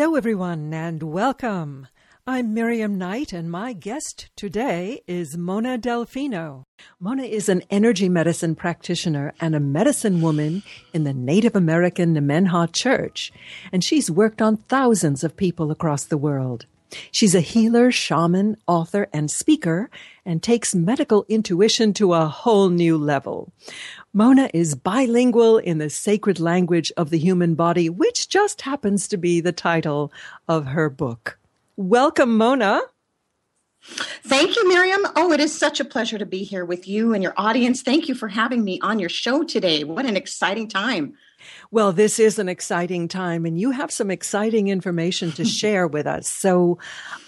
[0.00, 1.86] Hello, everyone, and welcome.
[2.26, 6.64] I'm Miriam Knight, and my guest today is Mona Delfino.
[6.98, 10.62] Mona is an energy medicine practitioner and a medicine woman
[10.94, 13.30] in the Native American Nemenhah Church,
[13.72, 16.64] and she's worked on thousands of people across the world.
[17.12, 19.90] She's a healer, shaman, author, and speaker,
[20.24, 23.52] and takes medical intuition to a whole new level.
[24.12, 29.16] Mona is bilingual in the sacred language of the human body, which just happens to
[29.16, 30.12] be the title
[30.48, 31.38] of her book.
[31.76, 32.80] Welcome, Mona.
[33.82, 35.06] Thank you, Miriam.
[35.14, 37.82] Oh, it is such a pleasure to be here with you and your audience.
[37.82, 39.84] Thank you for having me on your show today.
[39.84, 41.14] What an exciting time.
[41.70, 46.08] Well, this is an exciting time and you have some exciting information to share with
[46.08, 46.28] us.
[46.28, 46.78] So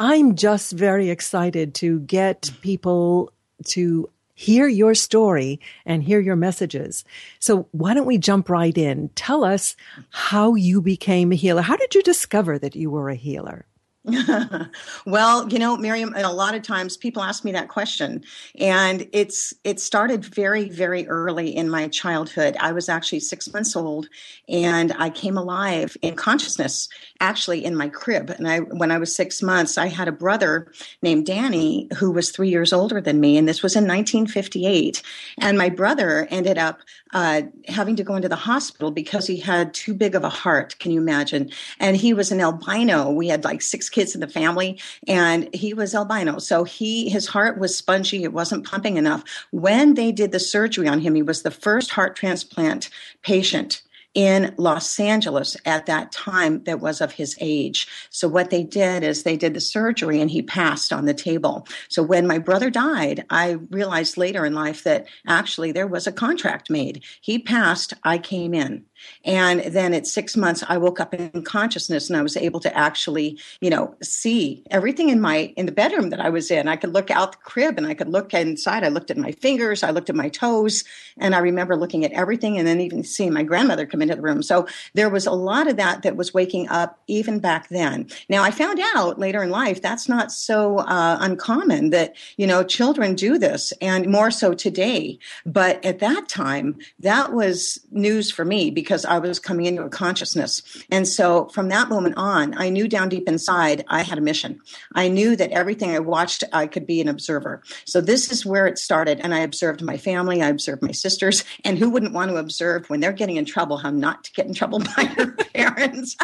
[0.01, 3.33] I'm just very excited to get people
[3.67, 7.05] to hear your story and hear your messages.
[7.39, 9.11] So why don't we jump right in?
[9.15, 9.77] Tell us
[10.11, 11.63] how you became a healer.
[11.63, 13.67] How did you discover that you were a healer?
[15.07, 18.25] well, you know, Miriam, a lot of times people ask me that question,
[18.59, 22.57] and it's it started very, very early in my childhood.
[22.59, 24.09] I was actually six months old,
[24.49, 26.89] and I came alive in consciousness,
[27.21, 28.31] actually in my crib.
[28.31, 32.31] And I, when I was six months, I had a brother named Danny who was
[32.31, 35.01] three years older than me, and this was in 1958.
[35.39, 36.81] And my brother ended up
[37.13, 40.77] uh, having to go into the hospital because he had too big of a heart.
[40.81, 41.51] Can you imagine?
[41.79, 43.11] And he was an albino.
[43.11, 46.39] We had like six kids in the family, and he was albino.
[46.39, 48.25] So he his heart was spongy.
[48.25, 49.23] It wasn't pumping enough.
[49.51, 52.91] When they did the surgery on him, he was the first heart transplant
[53.23, 53.83] patient
[54.15, 57.89] in Los Angeles at that time that was of his age.
[58.11, 61.67] So what they did is they did the surgery and he passed on the table.
[61.89, 66.13] So when my brother died, I realized later in life that actually there was a
[66.13, 67.05] contract made.
[67.21, 68.85] He passed, I came in.
[69.25, 72.77] And then at six months, I woke up in consciousness and I was able to
[72.77, 76.69] actually, you know, see everything in my, in the bedroom that I was in.
[76.69, 78.85] I could look out the crib and I could look inside.
[78.85, 80.85] I looked at my fingers, I looked at my toes,
[81.19, 84.23] and I remember looking at everything and then even seeing my grandmother come into the
[84.23, 84.43] room.
[84.43, 88.09] So there was a lot of that that was waking up even back then.
[88.29, 92.63] Now I found out later in life that's not so uh, uncommon that, you know,
[92.63, 95.19] children do this and more so today.
[95.47, 99.85] But at that time, that was news for me because because I was coming into
[99.85, 100.61] a consciousness.
[100.91, 104.61] And so from that moment on, I knew down deep inside I had a mission.
[104.95, 107.63] I knew that everything I watched, I could be an observer.
[107.87, 109.19] So this is where it started.
[109.21, 112.91] And I observed my family, I observed my sisters, and who wouldn't want to observe
[112.91, 116.15] when they're getting in trouble, how not to get in trouble by their parents.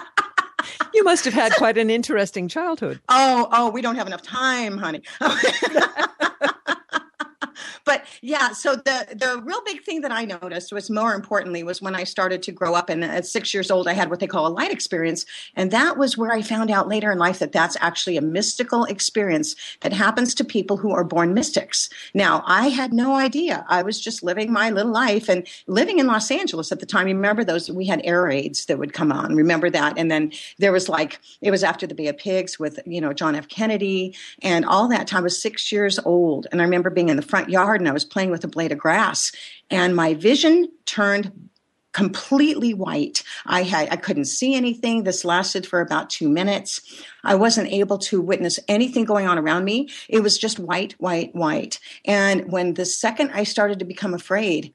[0.93, 3.01] you must have had quite an interesting childhood.
[3.09, 5.01] Oh, oh, we don't have enough time, honey.
[7.88, 11.81] but yeah, so the the real big thing that I noticed was more importantly was
[11.81, 14.26] when I started to grow up and at 6 years old I had what they
[14.26, 15.25] call a light experience
[15.56, 18.84] and that was where I found out later in life that that's actually a mystical
[18.84, 21.88] experience that happens to people who are born mystics.
[22.12, 23.65] Now, I had no idea.
[23.71, 27.09] I was just living my little life and living in Los Angeles at the time.
[27.09, 29.34] You remember those we had air raids that would come on.
[29.34, 29.97] Remember that?
[29.97, 33.15] And then there was like it was after the Bay of Pigs with, you know,
[33.15, 36.91] John F Kennedy and all that time I was 6 years old and I remember
[36.91, 39.33] being in the front yard and I was playing with a blade of grass
[39.71, 41.33] and my vision turned
[41.93, 43.25] completely white.
[43.47, 45.03] I had I couldn't see anything.
[45.03, 46.81] This lasted for about 2 minutes.
[47.25, 49.89] I wasn't able to witness anything going on around me.
[50.09, 51.81] It was just white, white, white.
[52.05, 54.75] And when the second I started to become afraid,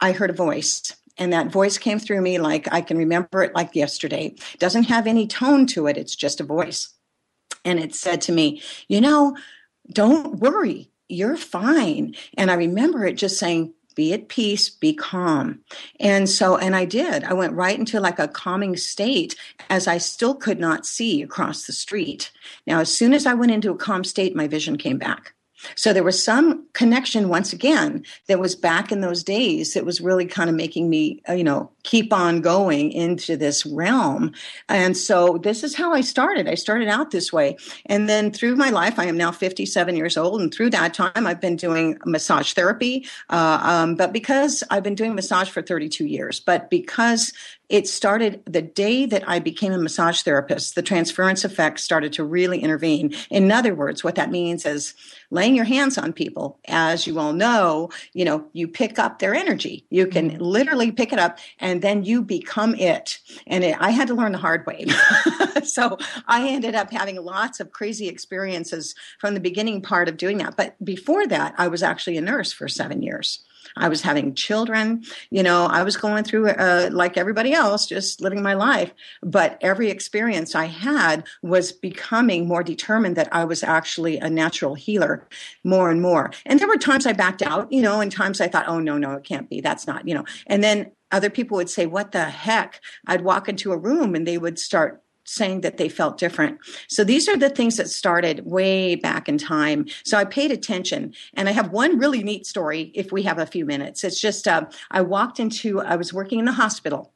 [0.00, 0.96] I heard a voice.
[1.18, 4.34] And that voice came through me like I can remember it like yesterday.
[4.58, 5.98] Doesn't have any tone to it.
[5.98, 6.88] It's just a voice.
[7.64, 9.36] And it said to me, "You know,
[9.92, 12.14] don't worry you're fine.
[12.36, 15.60] And I remember it just saying, be at peace, be calm.
[16.00, 17.24] And so, and I did.
[17.24, 19.36] I went right into like a calming state
[19.68, 22.30] as I still could not see across the street.
[22.66, 25.34] Now, as soon as I went into a calm state, my vision came back.
[25.76, 30.00] So there was some connection once again that was back in those days that was
[30.00, 34.32] really kind of making me, uh, you know, keep on going into this realm.
[34.68, 36.48] And so this is how I started.
[36.48, 37.56] I started out this way.
[37.86, 40.40] And then through my life, I am now 57 years old.
[40.40, 43.06] And through that time, I've been doing massage therapy.
[43.30, 47.32] Uh, um, but because I've been doing massage for 32 years, but because
[47.72, 52.22] it started the day that I became a massage therapist, the transference effect started to
[52.22, 53.14] really intervene.
[53.30, 54.92] In other words, what that means is
[55.30, 56.58] laying your hands on people.
[56.68, 59.86] As you all know, you know, you pick up their energy.
[59.88, 60.42] You can mm-hmm.
[60.42, 63.18] literally pick it up and and then you become it.
[63.46, 64.86] And it, I had to learn the hard way.
[65.64, 65.96] so
[66.28, 70.56] I ended up having lots of crazy experiences from the beginning part of doing that.
[70.56, 73.42] But before that, I was actually a nurse for seven years.
[73.76, 75.04] I was having children.
[75.30, 78.92] You know, I was going through uh, like everybody else, just living my life.
[79.22, 84.74] But every experience I had was becoming more determined that I was actually a natural
[84.74, 85.26] healer
[85.64, 86.32] more and more.
[86.44, 88.98] And there were times I backed out, you know, and times I thought, oh, no,
[88.98, 89.60] no, it can't be.
[89.60, 90.24] That's not, you know.
[90.46, 92.80] And then other people would say, what the heck?
[93.06, 96.58] I'd walk into a room and they would start saying that they felt different.
[96.88, 99.86] So these are the things that started way back in time.
[100.04, 103.46] So I paid attention and I have one really neat story if we have a
[103.46, 104.02] few minutes.
[104.02, 107.11] It's just, uh, I walked into, I was working in the hospital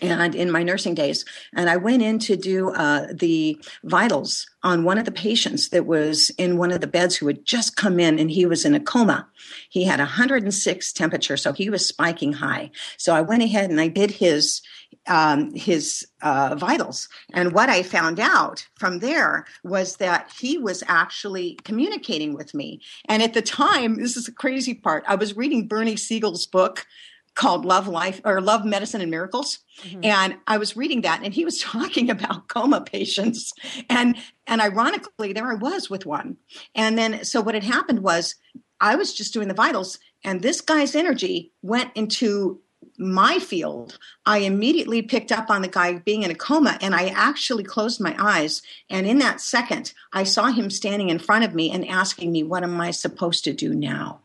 [0.00, 1.24] and in my nursing days
[1.54, 5.86] and i went in to do uh, the vitals on one of the patients that
[5.86, 8.74] was in one of the beds who had just come in and he was in
[8.74, 9.28] a coma
[9.68, 13.88] he had 106 temperature so he was spiking high so i went ahead and i
[13.88, 14.62] did his
[15.06, 17.08] um, his uh, vitals.
[17.32, 22.80] And what I found out from there was that he was actually communicating with me.
[23.06, 26.86] And at the time, this is the crazy part, I was reading Bernie Siegel's book
[27.34, 29.60] called Love Life or Love Medicine and Miracles.
[29.82, 30.04] Mm-hmm.
[30.04, 33.52] And I was reading that and he was talking about coma patients.
[33.88, 34.16] And
[34.46, 36.36] and ironically, there I was with one.
[36.74, 38.34] And then so what had happened was
[38.80, 42.60] I was just doing the vitals and this guy's energy went into
[43.00, 47.06] my field, I immediately picked up on the guy being in a coma and I
[47.06, 48.60] actually closed my eyes.
[48.90, 52.42] And in that second, I saw him standing in front of me and asking me,
[52.42, 54.20] What am I supposed to do now?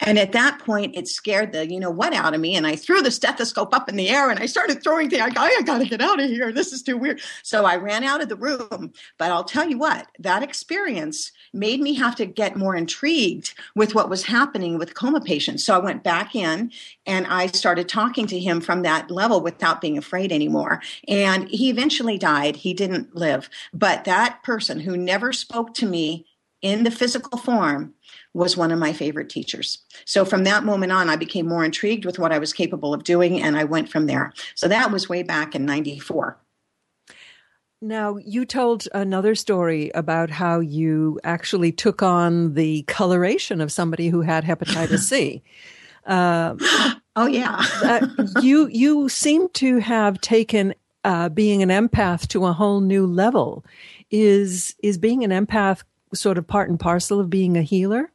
[0.00, 2.56] And at that point, it scared the you know what out of me.
[2.56, 5.22] And I threw the stethoscope up in the air and I started throwing things.
[5.22, 6.52] I, I got to get out of here.
[6.52, 7.20] This is too weird.
[7.42, 8.92] So I ran out of the room.
[9.18, 13.94] But I'll tell you what, that experience made me have to get more intrigued with
[13.94, 15.64] what was happening with coma patients.
[15.64, 16.72] So I went back in
[17.06, 20.80] and I started talking to him from that level without being afraid anymore.
[21.08, 22.56] And he eventually died.
[22.56, 23.50] He didn't live.
[23.72, 26.26] But that person who never spoke to me
[26.62, 27.94] in the physical form
[28.32, 29.78] was one of my favorite teachers.
[30.04, 33.04] So from that moment on, I became more intrigued with what I was capable of
[33.04, 34.32] doing, and I went from there.
[34.54, 36.38] So that was way back in 94.
[37.82, 44.08] Now, you told another story about how you actually took on the coloration of somebody
[44.08, 45.42] who had hepatitis C.
[46.06, 46.56] Uh,
[47.14, 48.06] oh yeah, uh,
[48.40, 50.74] you you seem to have taken
[51.04, 53.64] uh, being an empath to a whole new level.
[54.10, 55.82] Is is being an empath
[56.14, 58.10] sort of part and parcel of being a healer?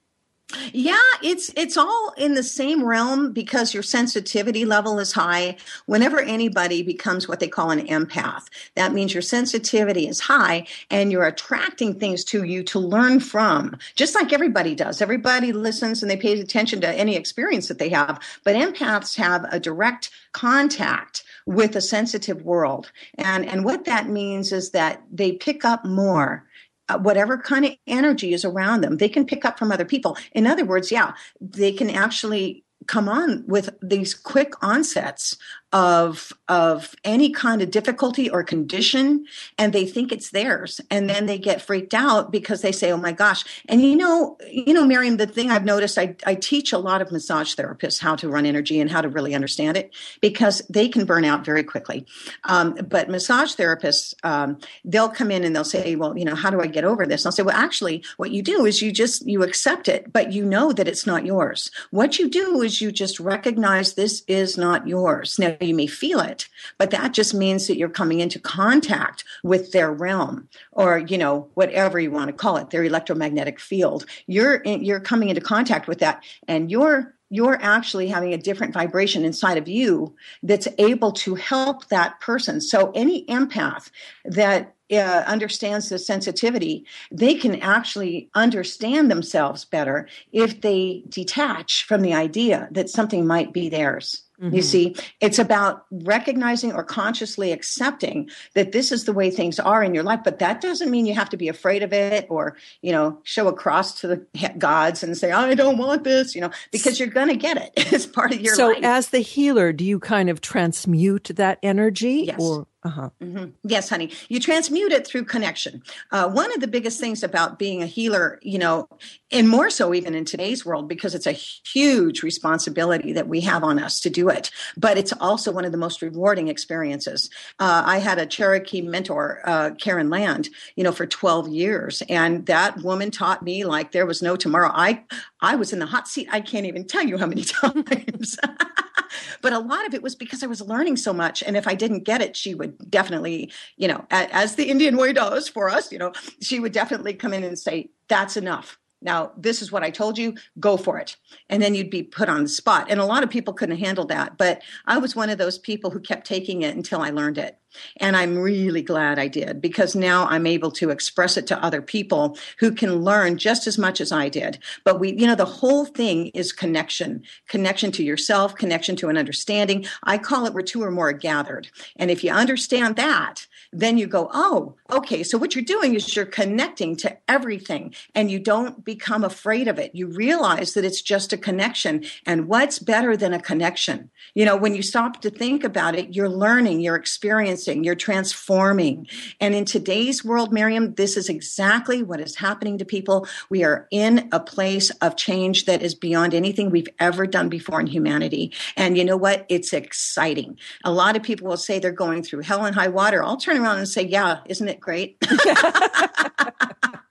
[0.74, 5.58] Yeah, it's it's all in the same realm because your sensitivity level is high.
[5.88, 8.46] Whenever anybody becomes what they call an empath,
[8.76, 13.76] that means your sensitivity is high and you're attracting things to you to learn from.
[13.96, 15.02] Just like everybody does.
[15.02, 19.46] Everybody listens and they pay attention to any experience that they have, but empaths have
[19.52, 22.92] a direct contact with a sensitive world.
[23.18, 26.46] And and what that means is that they pick up more
[26.90, 30.18] uh, whatever kind of energy is around them, they can pick up from other people.
[30.34, 35.38] In other words, yeah, they can actually come on with these quick onsets
[35.74, 39.26] of of any kind of difficulty or condition
[39.58, 40.80] and they think it's theirs.
[40.92, 43.44] And then they get freaked out because they say oh my gosh.
[43.68, 47.02] And you know you know miriam the thing i've noticed i, I teach a lot
[47.02, 50.88] of massage therapists how to run energy and how to really understand it because they
[50.88, 52.06] can burn out very quickly.
[52.46, 56.50] Um, but massage therapists um, they'll come in and they'll say well you know how
[56.50, 57.24] do i get over this?
[57.24, 60.32] And i'll say well actually what you do is you just you accept it but
[60.32, 61.72] you know that it's not yours.
[61.92, 65.38] What you do is you just recognize this is not yours.
[65.40, 66.48] Now you may feel it,
[66.78, 71.50] but that just means that you're coming into contact with their realm or, you know,
[71.54, 74.06] whatever you want to call it, their electromagnetic field.
[74.28, 78.74] You're, in, you're coming into contact with that and you're you're actually having a different
[78.74, 82.62] vibration inside of you that's able to help that person.
[82.62, 83.90] So any empath
[84.26, 92.02] that uh, understands the sensitivity, they can actually understand themselves better if they detach from
[92.02, 94.25] the idea that something might be theirs.
[94.42, 94.56] Mm-hmm.
[94.56, 99.84] You see, it's about recognizing or consciously accepting that this is the way things are
[99.84, 100.22] in your life.
[100.24, 103.48] But that doesn't mean you have to be afraid of it or, you know, show
[103.48, 107.10] a cross to the gods and say, I don't want this, you know, because you're
[107.10, 107.72] going to get it.
[107.96, 108.84] It's part of your so life.
[108.84, 112.26] So, as the healer, do you kind of transmute that energy?
[112.28, 112.40] Yes.
[112.40, 113.10] Or uh-huh.
[113.20, 113.46] Mm-hmm.
[113.64, 114.12] Yes, honey.
[114.30, 115.82] You transmute it through connection.
[116.12, 118.88] Uh, one of the biggest things about being a healer, you know,
[119.32, 123.64] and more so even in today's world, because it's a huge responsibility that we have
[123.64, 127.32] on us to do it, but it's also one of the most rewarding experiences.
[127.60, 132.46] Uh, I had a Cherokee mentor, uh, Karen Land, you know, for 12 years, and
[132.46, 134.70] that woman taught me like there was no tomorrow.
[134.72, 135.04] I
[135.42, 136.28] I was in the hot seat.
[136.32, 138.38] I can't even tell you how many times.
[139.42, 141.44] but a lot of it was because I was learning so much.
[141.44, 145.14] And if I didn't get it, she would definitely, you know, as the Indian way
[145.14, 149.32] does for us, you know, she would definitely come in and say, that's enough now,
[149.38, 151.16] this is what I told you, go for it.
[151.50, 152.88] And then you'd be put on the spot.
[152.90, 154.36] And a lot of people couldn't handle that.
[154.38, 157.58] But I was one of those people who kept taking it until I learned it.
[157.98, 161.82] And I'm really glad I did because now I'm able to express it to other
[161.82, 164.60] people who can learn just as much as I did.
[164.84, 169.18] But we, you know, the whole thing is connection, connection to yourself, connection to an
[169.18, 169.86] understanding.
[170.04, 171.70] I call it where two or more are gathered.
[171.98, 175.22] And if you understand that, then you go, oh, okay.
[175.24, 179.78] So what you're doing is you're connecting to everything and you don't become afraid of
[179.78, 179.94] it.
[179.94, 182.06] You realize that it's just a connection.
[182.26, 184.10] And what's better than a connection?
[184.34, 189.08] You know, when you stop to think about it, you're learning, you're experiencing, you're transforming.
[189.40, 193.28] And in today's world, Miriam, this is exactly what is happening to people.
[193.50, 197.80] We are in a place of change that is beyond anything we've ever done before
[197.80, 198.54] in humanity.
[198.76, 199.46] And you know what?
[199.50, 200.58] It's exciting.
[200.84, 203.24] A lot of people will say they're going through hell and high water.
[203.24, 205.18] I'll turn around and say, yeah, isn't it great?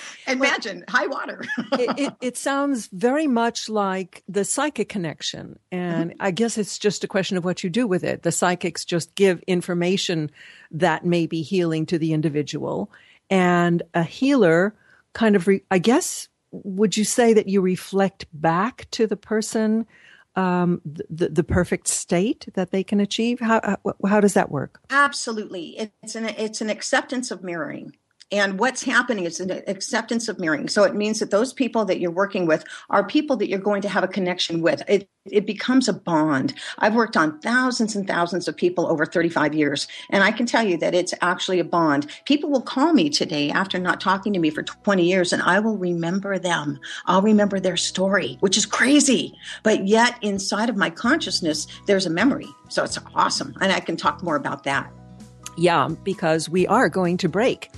[0.26, 1.42] Imagine high water.
[1.72, 5.58] it, it, it, sounds very much like the psychic connection.
[5.70, 6.22] And mm-hmm.
[6.22, 8.22] I guess it's just a question of what you do with it.
[8.22, 10.30] The psychics just give information
[10.70, 12.90] that may be healing to the individual.
[13.30, 14.74] And a healer
[15.12, 19.86] kind of, re- I guess, would you say that you reflect back to the person
[20.34, 23.40] um, the, the perfect state that they can achieve?
[23.40, 24.80] How, how, how does that work?
[24.90, 25.90] Absolutely.
[26.02, 27.96] It's an, it's an acceptance of mirroring.
[28.32, 30.66] And what's happening is an acceptance of mirroring.
[30.68, 33.82] So it means that those people that you're working with are people that you're going
[33.82, 34.82] to have a connection with.
[34.88, 36.54] It, it becomes a bond.
[36.78, 40.66] I've worked on thousands and thousands of people over 35 years, and I can tell
[40.66, 42.10] you that it's actually a bond.
[42.24, 45.60] People will call me today after not talking to me for 20 years, and I
[45.60, 46.80] will remember them.
[47.04, 49.36] I'll remember their story, which is crazy.
[49.62, 52.48] But yet, inside of my consciousness, there's a memory.
[52.70, 53.54] So it's awesome.
[53.60, 54.90] And I can talk more about that.
[55.58, 57.70] Yeah, because we are going to break.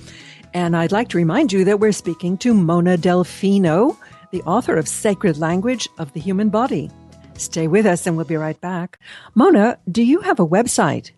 [0.55, 3.97] And I'd like to remind you that we're speaking to Mona Delfino,
[4.31, 6.89] the author of Sacred Language of the Human Body.
[7.33, 8.97] Stay with us and we'll be right back.
[9.35, 11.11] Mona, do you have a website?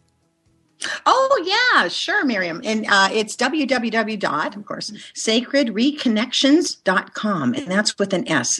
[1.06, 2.62] Oh yeah, sure, Miriam.
[2.64, 4.20] And uh, it's www.
[4.20, 7.54] dot, of course, sacredreconnections.com.
[7.54, 8.60] And that's with an S,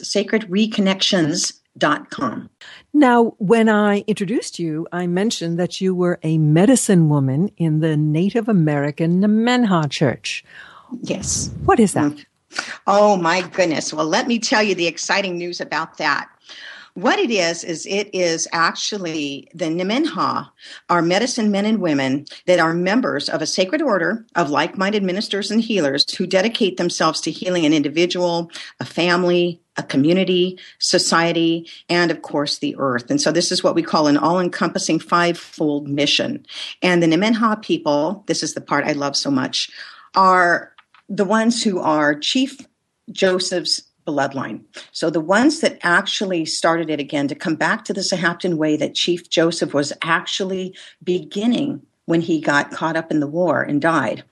[1.78, 2.50] sacredreconnections.com.
[2.92, 7.96] Now, when I introduced you, I mentioned that you were a medicine woman in the
[7.96, 10.44] Native American Nemenhah Church.
[11.02, 11.50] Yes.
[11.64, 12.12] What is that?
[12.12, 12.70] Mm-hmm.
[12.86, 13.92] Oh, my goodness.
[13.92, 16.28] Well, let me tell you the exciting news about that.
[16.94, 20.50] What it is, is it is actually the Nemenhah
[20.90, 25.04] are medicine men and women that are members of a sacred order of like minded
[25.04, 31.66] ministers and healers who dedicate themselves to healing an individual, a family, a community, society,
[31.88, 33.10] and of course the earth.
[33.10, 36.44] And so this is what we call an all encompassing five-fold mission.
[36.82, 39.70] And the Nemenhah people, this is the part I love so much,
[40.14, 40.74] are
[41.08, 42.58] the ones who are Chief
[43.10, 44.62] Joseph's bloodline.
[44.92, 48.76] So the ones that actually started it again to come back to the Sahaptin way
[48.76, 53.82] that Chief Joseph was actually beginning when he got caught up in the war and
[53.82, 54.24] died.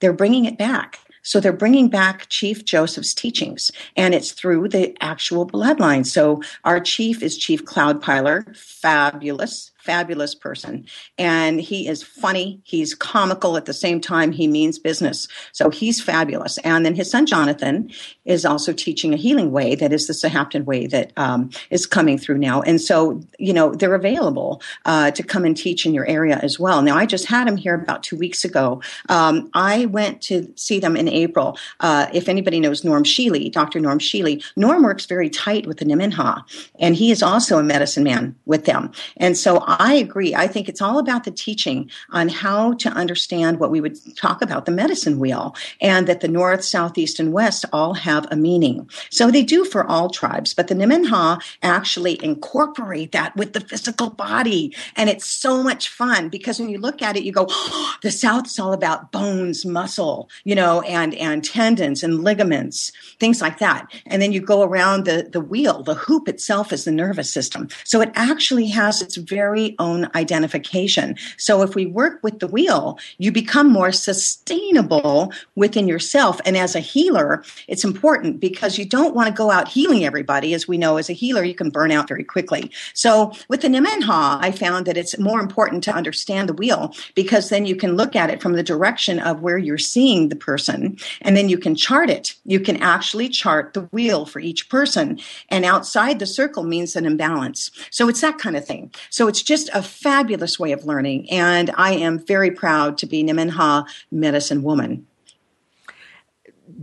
[0.00, 0.99] They're bringing it back.
[1.22, 6.06] So they're bringing back Chief Joseph's teachings, and it's through the actual bloodline.
[6.06, 10.86] So our chief is Chief Cloud Cloudpiler, fabulous, fabulous person.
[11.18, 12.60] And he is funny.
[12.64, 14.32] He's comical at the same time.
[14.32, 15.28] He means business.
[15.52, 16.58] So he's fabulous.
[16.58, 17.90] And then his son, Jonathan,
[18.24, 22.18] is also teaching a healing way that is the Sahaptin way that um, is coming
[22.18, 22.62] through now.
[22.62, 26.58] And so, you know, they're available uh, to come and teach in your area as
[26.58, 26.82] well.
[26.82, 28.82] Now, I just had him here about two weeks ago.
[29.08, 31.58] Um, I went to see them in April.
[31.80, 33.80] Uh, if anybody knows Norm Shealy, Dr.
[33.80, 36.42] Norm Shealy, Norm works very tight with the Nemenhah,
[36.78, 38.92] and he is also a medicine man with them.
[39.16, 39.58] And so
[39.94, 40.34] agree.
[40.34, 44.42] I think it's all about the teaching on how to understand what we would talk
[44.42, 48.36] about the medicine wheel and that the North, South, East, and West all have a
[48.36, 48.88] meaning.
[49.10, 54.10] So they do for all tribes, but the Nemenhah actually incorporate that with the physical
[54.10, 54.74] body.
[54.96, 58.10] And it's so much fun because when you look at it, you go, oh, the
[58.10, 63.58] South is all about bones, muscle, you know, and, and tendons and ligaments, things like
[63.58, 63.90] that.
[64.06, 67.68] And then you go around the, the wheel, the hoop itself is the nervous system.
[67.84, 71.16] So it actually has its very very own identification.
[71.36, 76.40] So if we work with the wheel, you become more sustainable within yourself.
[76.44, 80.54] And as a healer, it's important because you don't want to go out healing everybody.
[80.54, 82.70] As we know, as a healer, you can burn out very quickly.
[82.94, 87.48] So with the Nemenhah, I found that it's more important to understand the wheel because
[87.48, 90.96] then you can look at it from the direction of where you're seeing the person
[91.22, 92.34] and then you can chart it.
[92.44, 95.18] You can actually chart the wheel for each person.
[95.48, 97.70] And outside the circle means an imbalance.
[97.90, 98.92] So it's that kind of thing.
[99.10, 101.28] So it's just a fabulous way of learning.
[101.28, 105.08] And I am very proud to be Nemenhah medicine woman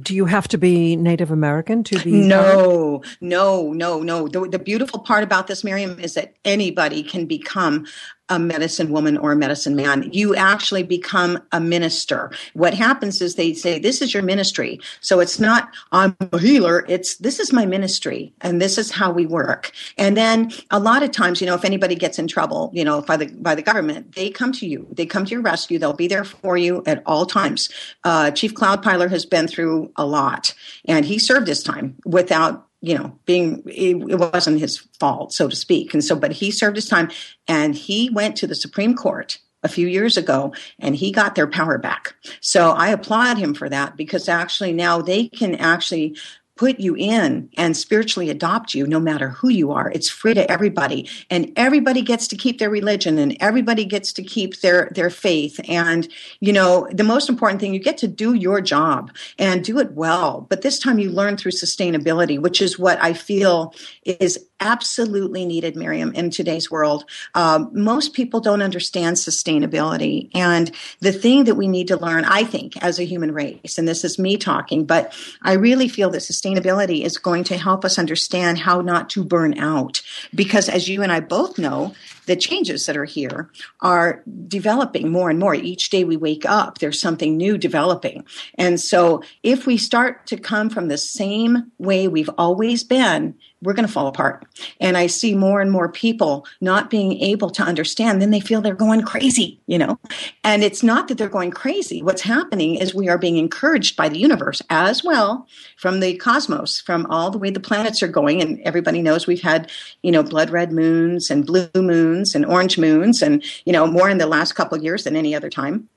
[0.02, 2.12] do you have to be Native American to be?
[2.12, 4.28] No, no, no, no.
[4.28, 7.88] The, the, beautiful part about this, Miriam, is that anybody can become
[8.30, 10.10] a medicine woman or a medicine man.
[10.12, 12.32] You actually become a minister.
[12.54, 14.80] What happens is they say, this is your ministry.
[15.02, 16.86] So it's not, I'm a healer.
[16.88, 19.72] It's, this is my ministry and this is how we work.
[19.98, 23.02] And then a lot of times, you know, if anybody gets in trouble, you know,
[23.02, 24.88] by the, by the government, they come to you.
[24.92, 25.80] They come to your rescue.
[25.80, 27.70] They'll be there for you at all times.
[28.04, 30.54] Uh, Chief Cloudpiler has been through a lot
[30.86, 35.48] and he served his time without you know, being, it, it, wasn't his fault, so
[35.48, 35.94] to speak.
[35.94, 37.10] And so, but he served his time
[37.48, 41.48] and he went to the Supreme Court a few years ago and he got their
[41.48, 42.16] power back.
[42.40, 46.18] So I applaud him for that because actually now they can actually
[46.58, 49.92] put you in and spiritually adopt you no matter who you are.
[49.92, 54.24] It's free to everybody and everybody gets to keep their religion and everybody gets to
[54.24, 56.08] keep their their faith and
[56.40, 59.92] you know the most important thing you get to do your job and do it
[59.92, 60.46] well.
[60.50, 63.74] But this time you learn through sustainability, which is what I feel
[64.04, 67.06] is absolutely needed, Miriam, in today's world.
[67.36, 70.30] Um, most people don't understand sustainability.
[70.34, 73.88] And the thing that we need to learn, I think, as a human race, and
[73.88, 78.00] this is me talking, but I really feel that sustainability is going to help us
[78.00, 80.02] understand how not to burn out.
[80.34, 81.94] Because as you and I both know,
[82.28, 83.50] the changes that are here
[83.80, 85.56] are developing more and more.
[85.56, 88.26] Each day we wake up, there's something new developing.
[88.56, 93.74] And so if we start to come from the same way we've always been, we're
[93.74, 94.46] going to fall apart.
[94.80, 98.22] And I see more and more people not being able to understand.
[98.22, 100.00] Then they feel they're going crazy, you know?
[100.44, 102.04] And it's not that they're going crazy.
[102.04, 105.48] What's happening is we are being encouraged by the universe as well
[105.78, 108.42] from the cosmos, from all the way the planets are going.
[108.42, 109.72] And everybody knows we've had,
[110.04, 114.10] you know, blood red moons and blue moons and orange moons and, you know, more
[114.10, 115.90] in the last couple of years than any other time.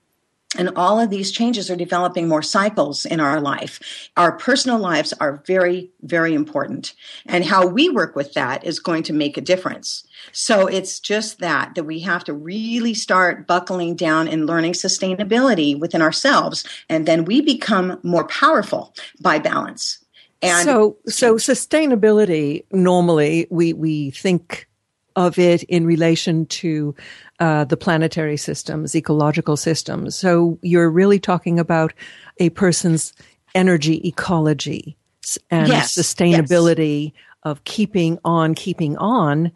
[0.61, 4.11] And all of these changes are developing more cycles in our life.
[4.19, 6.93] Our personal lives are very, very important.
[7.25, 10.07] And how we work with that is going to make a difference.
[10.33, 15.81] So it's just that, that we have to really start buckling down and learning sustainability
[15.81, 16.63] within ourselves.
[16.91, 20.05] And then we become more powerful by balance.
[20.43, 24.69] And so, so sustainability, normally we, we think
[25.27, 26.95] of it in relation to
[27.41, 30.17] uh, the planetary systems, ecological systems.
[30.17, 31.93] So you're really talking about
[32.39, 33.13] a person's
[33.55, 34.97] energy ecology
[35.51, 37.23] and yes, sustainability yes.
[37.43, 39.53] of keeping on, keeping on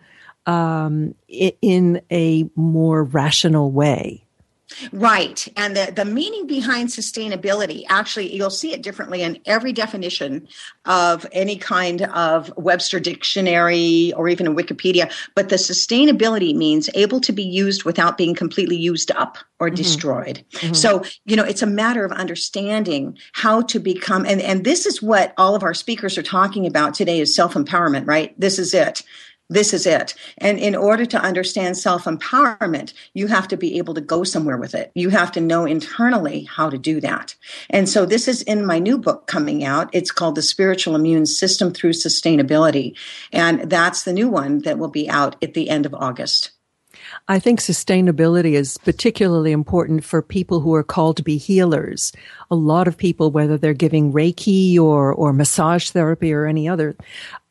[0.47, 4.24] um, in a more rational way.
[4.93, 5.47] Right.
[5.57, 10.49] And the, the meaning behind sustainability, actually, you'll see it differently in every definition
[10.85, 15.13] of any kind of Webster dictionary or even in Wikipedia.
[15.35, 19.77] But the sustainability means able to be used without being completely used up or mm-hmm.
[19.77, 20.45] destroyed.
[20.53, 20.75] Mm-hmm.
[20.75, 25.03] So, you know, it's a matter of understanding how to become, and, and this is
[25.03, 28.39] what all of our speakers are talking about today is self empowerment, right?
[28.39, 29.03] This is it
[29.51, 30.15] this is it.
[30.39, 34.57] And in order to understand self empowerment, you have to be able to go somewhere
[34.57, 34.91] with it.
[34.95, 37.35] You have to know internally how to do that.
[37.69, 39.91] And so this is in my new book coming out.
[39.93, 42.97] It's called The Spiritual Immune System Through Sustainability.
[43.33, 46.53] And that's the new one that will be out at the end of August.
[47.29, 52.13] I think sustainability is particularly important for people who are called to be healers.
[52.51, 56.97] A lot of people, whether they're giving Reiki or, or massage therapy or any other,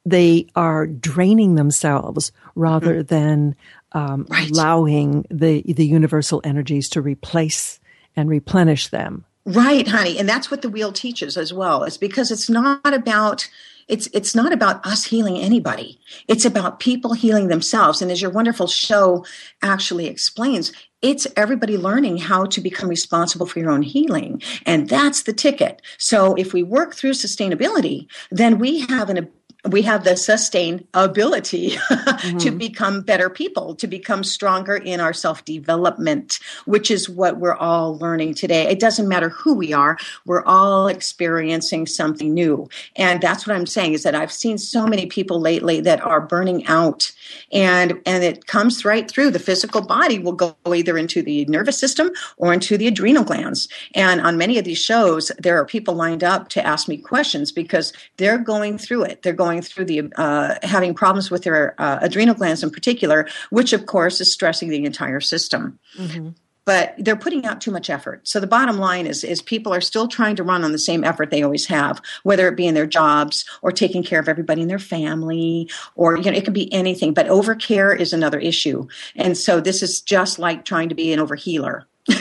[0.05, 3.15] they are draining themselves rather mm-hmm.
[3.15, 3.55] than
[3.93, 4.49] um, right.
[4.49, 7.79] allowing the the universal energies to replace
[8.15, 9.25] and replenish them.
[9.45, 11.83] Right, honey, and that's what the wheel teaches as well.
[11.83, 13.49] Is because it's not about
[13.87, 15.99] it's it's not about us healing anybody.
[16.27, 18.01] It's about people healing themselves.
[18.01, 19.25] And as your wonderful show
[19.61, 24.41] actually explains, it's everybody learning how to become responsible for your own healing.
[24.65, 25.81] And that's the ticket.
[25.97, 29.29] So if we work through sustainability, then we have an
[29.69, 32.38] we have the sustainability mm-hmm.
[32.38, 37.56] to become better people, to become stronger in our self development, which is what we're
[37.56, 38.67] all learning today.
[38.67, 42.67] It doesn't matter who we are, we're all experiencing something new.
[42.95, 46.21] And that's what I'm saying is that I've seen so many people lately that are
[46.21, 47.12] burning out
[47.52, 51.78] and, and it comes right through the physical body will go either into the nervous
[51.78, 53.67] system or into the adrenal glands.
[53.93, 57.52] And on many of these shows, there are people lined up to ask me questions
[57.52, 59.21] because they're going through it.
[59.21, 63.27] They're going going through the uh, having problems with their uh, adrenal glands in particular,
[63.49, 65.79] which of course is stressing the entire system.
[65.97, 66.29] Mm-hmm.
[66.65, 68.25] but they're putting out too much effort.
[68.25, 71.03] So the bottom line is, is people are still trying to run on the same
[71.03, 74.61] effort they always have, whether it be in their jobs or taking care of everybody
[74.61, 77.13] in their family, or you know, it can be anything.
[77.13, 81.19] But overcare is another issue, and so this is just like trying to be an
[81.19, 81.83] overhealer.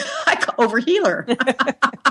[0.58, 1.26] over healer,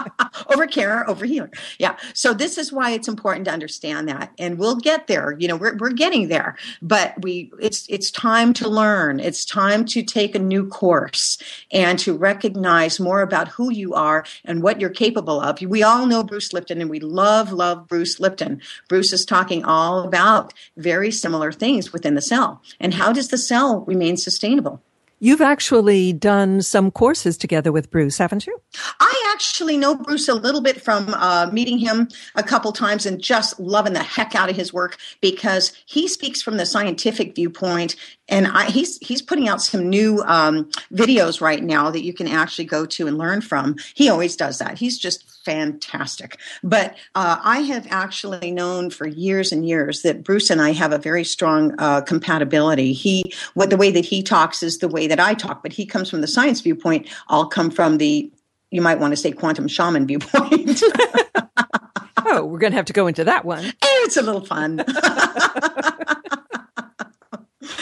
[0.51, 1.49] over care, over healer.
[1.79, 1.97] Yeah.
[2.13, 5.35] So this is why it's important to understand that, and we'll get there.
[5.39, 9.19] You know, we're we're getting there, but we it's it's time to learn.
[9.19, 11.37] It's time to take a new course
[11.71, 15.61] and to recognize more about who you are and what you're capable of.
[15.61, 18.61] We all know Bruce Lipton, and we love love Bruce Lipton.
[18.89, 23.37] Bruce is talking all about very similar things within the cell, and how does the
[23.37, 24.81] cell remain sustainable?
[25.23, 28.59] You've actually done some courses together with Bruce, haven't you?
[28.99, 33.21] I actually know Bruce a little bit from uh, meeting him a couple times and
[33.21, 37.95] just loving the heck out of his work because he speaks from the scientific viewpoint
[38.31, 42.27] and I, he's he's putting out some new um, videos right now that you can
[42.27, 43.75] actually go to and learn from.
[43.93, 44.77] He always does that.
[44.77, 46.37] He's just fantastic.
[46.63, 50.93] But uh, I have actually known for years and years that Bruce and I have
[50.93, 52.93] a very strong uh, compatibility.
[52.93, 55.85] He what the way that he talks is the way that I talk, but he
[55.85, 57.07] comes from the science viewpoint.
[57.27, 58.31] I'll come from the
[58.71, 60.81] you might want to say quantum shaman viewpoint.
[62.25, 63.73] oh, we're going to have to go into that one.
[63.83, 64.85] It's a little fun.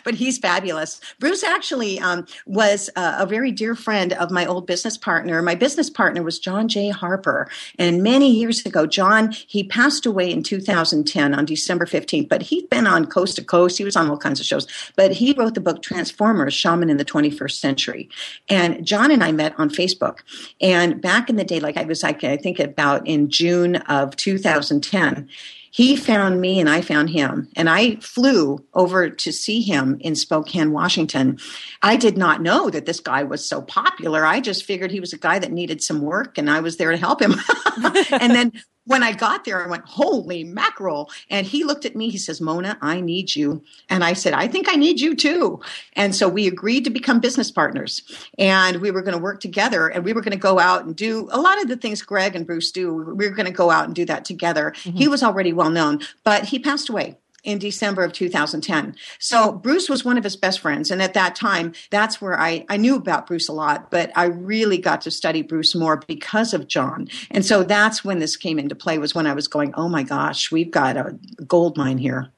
[0.04, 1.00] but he's fabulous.
[1.20, 5.42] Bruce actually um, was uh, a very dear friend of my old business partner.
[5.42, 6.90] My business partner was John J.
[6.90, 7.50] Harper.
[7.78, 12.70] And many years ago, John, he passed away in 2010 on December 15th, but he'd
[12.70, 13.78] been on Coast to Coast.
[13.78, 16.98] He was on all kinds of shows, but he wrote the book Tranceformers Shaman in
[16.98, 18.10] the 21st Century.
[18.50, 20.20] And John and I met on Facebook.
[20.62, 24.16] And back in the day, like I was like, I think about in June of
[24.16, 25.30] 2010,
[25.72, 27.50] he found me and I found him.
[27.56, 31.38] And I flew over to see him in Spokane, Washington.
[31.82, 34.26] I did not know that this guy was so popular.
[34.26, 36.92] I just figured he was a guy that needed some work and I was there
[36.92, 37.36] to help him.
[38.12, 38.54] and then
[38.88, 41.12] when I got there, I went, holy mackerel.
[41.30, 42.10] And he looked at me.
[42.10, 43.62] He says, Mona, I need you.
[43.90, 45.62] And I said, I think I need you too.
[45.94, 48.02] And so we agreed to become business partners
[48.40, 50.96] and we were going to work together and we were going to go out and
[50.96, 52.94] do a lot of the things Gregg and Bruce do.
[52.94, 54.74] We were going to go out and do that together.
[54.78, 54.98] Mm-hmm.
[54.98, 57.18] He was already well known, but he passed away
[57.48, 58.94] in December of 2010.
[59.20, 60.92] So Bruce was one of his best friends.
[60.92, 64.26] And at that time, that's where I, I knew about Bruce a lot, but I
[64.26, 67.08] really got to study Bruce more because of John.
[67.32, 70.04] And so that's when this came into play was when I was going, oh my
[70.04, 72.30] gosh, we've got a gold mine here.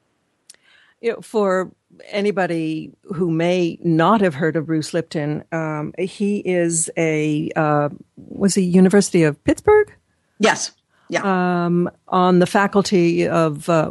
[1.00, 1.72] You know, for
[2.10, 8.54] anybody who may not have heard of Bruce Lipton, um, he is a, uh, was
[8.54, 9.92] he University of Pittsburgh?
[10.38, 10.70] Yes.
[11.10, 11.64] Yeah.
[11.64, 13.90] Um, on the faculty of, uh,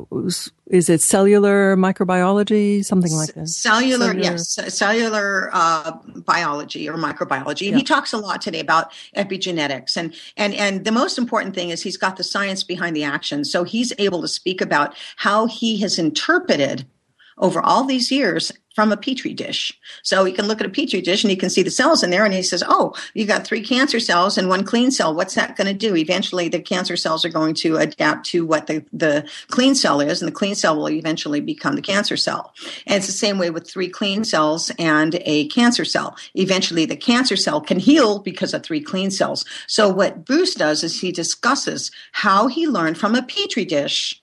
[0.69, 3.47] is it cellular microbiology, something like that?
[3.47, 4.23] Cellular, cellular.
[4.23, 7.67] yes, cellular uh, biology or microbiology.
[7.67, 7.77] And yeah.
[7.77, 11.81] he talks a lot today about epigenetics, and and and the most important thing is
[11.81, 13.43] he's got the science behind the action.
[13.43, 16.85] So he's able to speak about how he has interpreted
[17.39, 19.77] over all these years from a petri dish.
[20.03, 22.11] So you can look at a petri dish and you can see the cells in
[22.11, 25.13] there, and he says, "Oh, you got three cancer cells and one clean cell.
[25.13, 25.97] What's that going to do?
[25.97, 30.21] Eventually, the cancer cells are going to adapt to what the the clean cell is,
[30.21, 32.53] and the clean cell will eventually become the cancer cell.
[32.87, 36.15] And it's the same way with three clean cells and a cancer cell.
[36.35, 39.43] Eventually, the cancer cell can heal because of three clean cells.
[39.67, 44.18] So what Bruce does is he discusses how he learned from a petri dish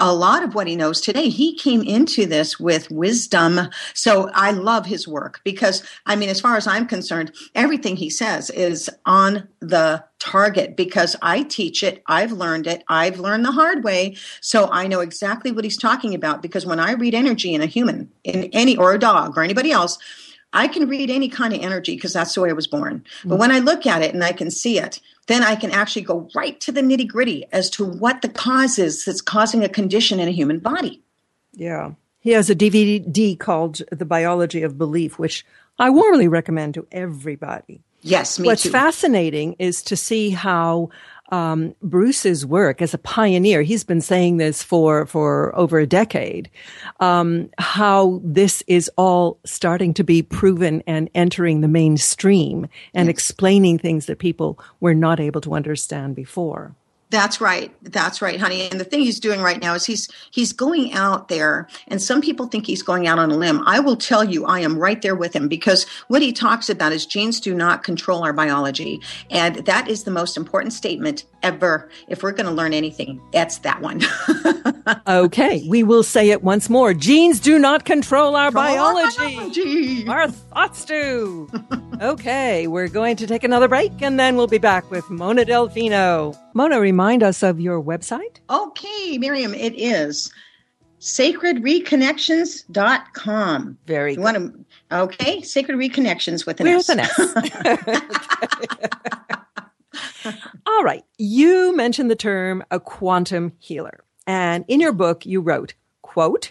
[0.00, 1.28] a lot of what he knows today.
[1.28, 3.68] He came into this with wisdom.
[3.94, 8.10] So I love his work because, I mean, as far as I'm concerned, everything he
[8.10, 12.02] says is on the target because I teach it.
[12.06, 12.84] I've learned it.
[12.88, 14.16] I've learned the hard way.
[14.40, 17.66] So I know exactly what he's talking about because when I read energy in a
[17.66, 19.98] human, in any, or a dog or anybody else,
[20.52, 23.00] I can read any kind of energy because that's the way I was born.
[23.00, 23.28] Mm-hmm.
[23.28, 26.02] But when I look at it and I can see it, then I can actually
[26.02, 29.68] go right to the nitty gritty as to what the cause is that's causing a
[29.68, 31.02] condition in a human body.
[31.52, 31.92] Yeah.
[32.20, 35.46] He has a DVD called The Biology of Belief, which
[35.78, 37.82] I warmly recommend to everybody.
[38.00, 38.70] Yes, What's too.
[38.70, 40.90] fascinating is to see how
[41.30, 46.50] um, Bruce's work as a pioneer, he's been saying this for, for over a decade,
[47.00, 53.14] um, how this is all starting to be proven and entering the mainstream and yes.
[53.14, 56.74] explaining things that people were not able to understand before.
[57.10, 57.74] That's right.
[57.82, 58.68] That's right, honey.
[58.70, 62.20] And the thing he's doing right now is he's he's going out there and some
[62.20, 63.62] people think he's going out on a limb.
[63.66, 66.92] I will tell you I am right there with him because what he talks about
[66.92, 69.00] is genes do not control our biology.
[69.30, 71.88] And that is the most important statement ever.
[72.08, 74.02] If we're going to learn anything, that's that one.
[75.06, 76.92] okay, we will say it once more.
[76.92, 79.18] Genes do not control our biology.
[79.18, 80.08] Our, biology.
[80.08, 81.48] our thoughts do.
[82.02, 86.36] okay, we're going to take another break and then we'll be back with Mona Delfino.
[86.58, 88.38] Mona, remind us of your website.
[88.50, 90.32] Okay, Miriam, it is
[90.98, 93.78] sacredreconnections.com.
[93.86, 94.24] Very you good.
[94.24, 94.52] Want to,
[94.90, 96.98] okay, Sacred Reconnections with an Where's S.
[96.98, 97.20] an S.
[100.66, 101.04] All right.
[101.16, 104.02] You mentioned the term a quantum healer.
[104.26, 106.50] And in your book, you wrote, quote,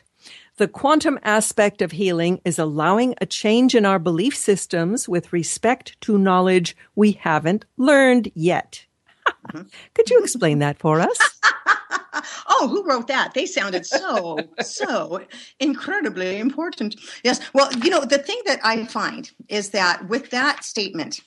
[0.55, 5.99] the quantum aspect of healing is allowing a change in our belief systems with respect
[5.99, 8.85] to knowledge we haven't learned yet.
[9.47, 9.67] Mm-hmm.
[9.93, 11.17] Could you explain that for us?
[12.49, 13.33] oh, who wrote that?
[13.33, 15.25] They sounded so, so
[15.59, 16.95] incredibly important.
[17.23, 17.39] Yes.
[17.53, 21.21] Well, you know, the thing that I find is that with that statement,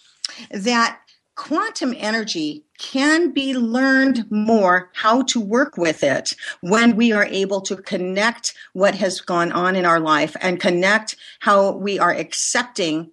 [0.50, 1.00] that
[1.37, 7.62] quantum energy can be learned more how to work with it when we are able
[7.62, 13.11] to connect what has gone on in our life and connect how we are accepting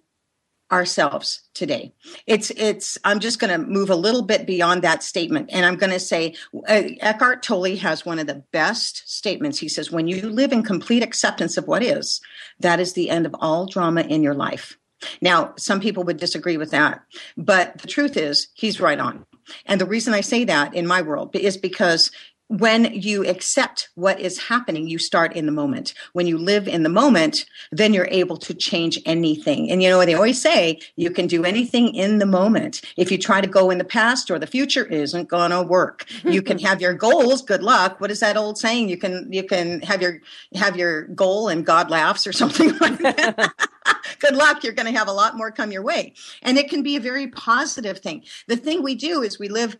[0.70, 1.92] ourselves today.
[2.26, 5.76] It's it's i'm just going to move a little bit beyond that statement and i'm
[5.76, 6.34] going to say
[6.68, 9.58] uh, eckhart tolle has one of the best statements.
[9.58, 12.20] He says when you live in complete acceptance of what is
[12.60, 14.76] that is the end of all drama in your life.
[15.20, 17.00] Now, some people would disagree with that,
[17.36, 19.24] but the truth is he's right on.
[19.64, 22.10] And the reason I say that in my world is because
[22.48, 25.92] when you accept what is happening, you start in the moment.
[26.14, 29.70] When you live in the moment, then you're able to change anything.
[29.70, 32.80] And you know, what they always say you can do anything in the moment.
[32.96, 36.06] If you try to go in the past or the future isn't going to work.
[36.24, 37.42] You can have your goals.
[37.42, 38.00] Good luck.
[38.00, 38.88] What is that old saying?
[38.88, 40.20] You can, you can have your,
[40.54, 43.52] have your goal and God laughs or something like that.
[44.20, 44.64] good luck.
[44.64, 46.14] You're going to have a lot more come your way.
[46.42, 48.24] And it can be a very positive thing.
[48.46, 49.76] The thing we do is we live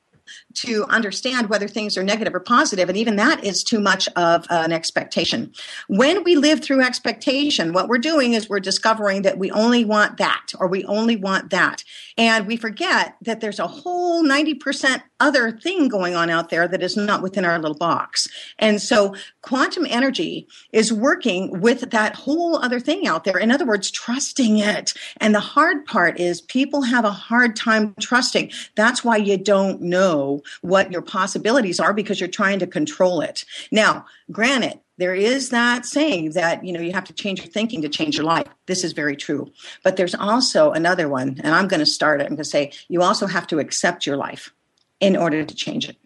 [0.55, 4.47] to understand whether things are negative or positive, and even that is too much of
[4.51, 5.53] an expectation.
[5.89, 10.19] When we live through expectation, what we're doing is we're discovering that we only want
[10.19, 11.85] that or we only want that.
[12.17, 16.83] And we forget that there's a whole 90% other thing going on out there that
[16.83, 18.29] is not within our little box.
[18.59, 23.39] And so quantum energy is working with that whole other thing out there.
[23.39, 24.95] In other words, trusting it.
[25.19, 28.53] And the hard part is people have a hard time trusting.
[28.75, 33.45] That's why you don't know what your possibilities are because you're trying to control it.
[33.71, 37.81] Now, granted, there is that saying that you know you have to change your thinking
[37.83, 39.51] to change your life this is very true
[39.85, 42.73] but there's also another one and i'm going to start it i'm going to say
[42.89, 44.53] you also have to accept your life
[45.01, 45.97] in order to change it.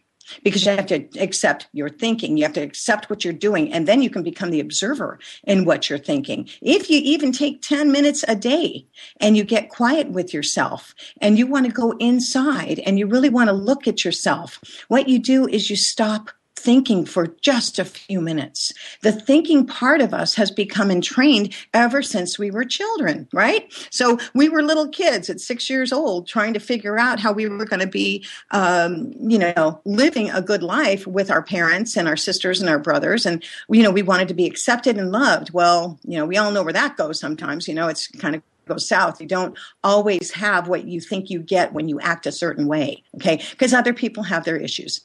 [0.45, 2.37] Because you have to accept your thinking.
[2.37, 5.65] You have to accept what you're doing and then you can become the observer in
[5.65, 6.49] what you're thinking.
[6.63, 8.87] If you even take 10 minutes a day
[9.21, 13.29] and you get quiet with yourself and you want to go inside and you really
[13.29, 16.31] want to look at yourself what you do is you stop
[16.63, 18.73] thinking for just a few minutes.
[19.01, 23.73] The thinking part of us has become entrained ever since we were children, right?
[23.91, 27.49] So we were little kids at six years old trying to figure out how we
[27.49, 32.07] were going to be, um, you know, living a good life with our parents and
[32.07, 33.27] our sisters and our brothers.
[33.27, 35.53] And, you know, we wanted to be accepted and loved.
[35.53, 37.67] Well, you know, we all know where that goes sometimes.
[37.67, 39.21] You know, it's kind of goes south.
[39.21, 43.03] You don't always have what you think you get when you act a certain way.
[43.17, 43.43] Okay.
[43.51, 45.01] Because other people have their issues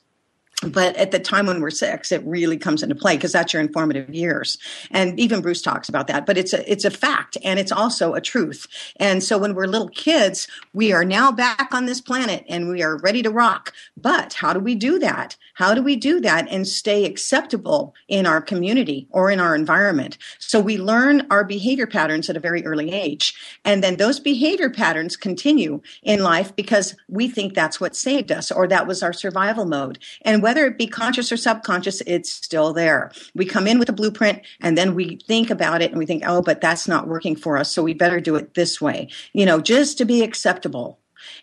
[0.63, 3.61] but at the time when we're six it really comes into play because that's your
[3.61, 4.57] informative years.
[4.89, 8.15] And even bruce talks about that but it's a it's a fact and it's also
[8.15, 8.65] a truth.
[8.95, 12.81] And so when we're little kids we are now back on this planet and we
[12.81, 13.71] are ready to rock.
[13.95, 15.35] But how do we do that?
[15.53, 20.17] How do we do that and stay acceptable in our community or in our environment?
[20.39, 24.71] So we learn our behavior patterns at a very early age and then those behavior
[24.71, 29.13] patterns continue in life because we think that's what saved us or that was our
[29.13, 29.99] survival mode.
[30.23, 33.12] And whether it be conscious or subconscious, it's still there.
[33.36, 36.23] We come in with a blueprint and then we think about it and we think,
[36.25, 37.69] oh, but that's not working for us.
[37.69, 40.99] So we better do it this way, you know, just to be acceptable.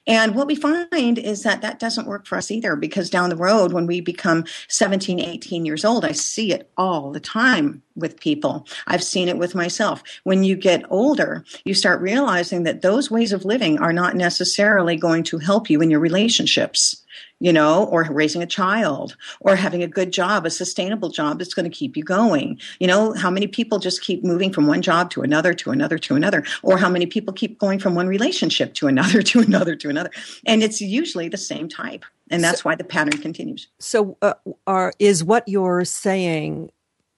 [0.06, 3.36] And what we find is that that doesn't work for us either because down the
[3.36, 8.18] road, when we become 17, 18 years old, I see it all the time with
[8.18, 8.66] people.
[8.86, 10.02] I've seen it with myself.
[10.22, 14.96] When you get older, you start realizing that those ways of living are not necessarily
[14.96, 17.03] going to help you in your relationships
[17.44, 21.52] you know, or raising a child or having a good job, a sustainable job that's
[21.52, 22.58] going to keep you going.
[22.80, 25.98] You know, how many people just keep moving from one job to another, to another,
[25.98, 29.76] to another, or how many people keep going from one relationship to another, to another,
[29.76, 30.10] to another.
[30.46, 32.06] And it's usually the same type.
[32.30, 33.68] And that's so, why the pattern continues.
[33.78, 34.32] So, uh,
[34.66, 36.70] are, is what you're saying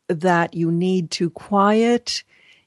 [0.09, 2.25] that you need to quiet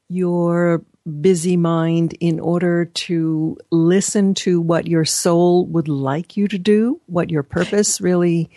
[0.07, 6.57] your busy mind in order to listen to what your soul would like you to
[6.57, 8.49] do, what your purpose really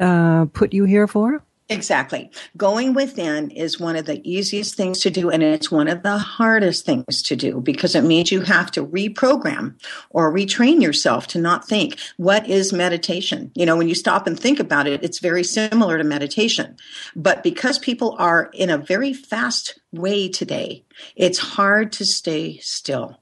[0.00, 1.42] uh, put you here for?
[1.70, 2.30] Exactly.
[2.58, 6.18] Going within is one of the easiest things to do, and it's one of the
[6.18, 9.74] hardest things to do because it means you have to reprogram
[10.10, 11.98] or retrain yourself to not think.
[12.18, 13.50] What is meditation?
[13.54, 16.76] You know, when you stop and think about it, it's very similar to meditation.
[17.16, 20.84] But because people are in a very fast way today,
[21.16, 23.20] it's hard to stay still.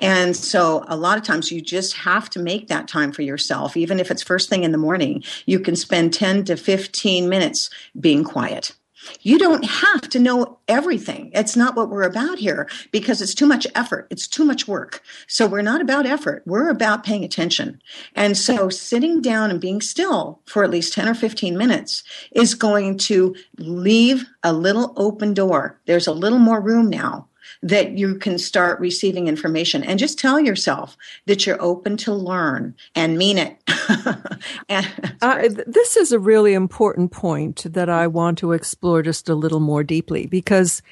[0.00, 3.76] And so a lot of times you just have to make that time for yourself.
[3.76, 7.70] Even if it's first thing in the morning, you can spend 10 to 15 minutes
[7.98, 8.74] being quiet.
[9.20, 11.30] You don't have to know everything.
[11.34, 14.06] It's not what we're about here because it's too much effort.
[14.10, 15.02] It's too much work.
[15.26, 16.42] So we're not about effort.
[16.46, 17.80] We're about paying attention.
[18.14, 22.54] And so sitting down and being still for at least 10 or 15 minutes is
[22.54, 25.80] going to leave a little open door.
[25.86, 27.27] There's a little more room now
[27.62, 32.74] that you can start receiving information and just tell yourself that you're open to learn
[32.94, 33.56] and mean it.
[34.68, 39.34] and, uh, this is a really important point that I want to explore just a
[39.34, 40.82] little more deeply because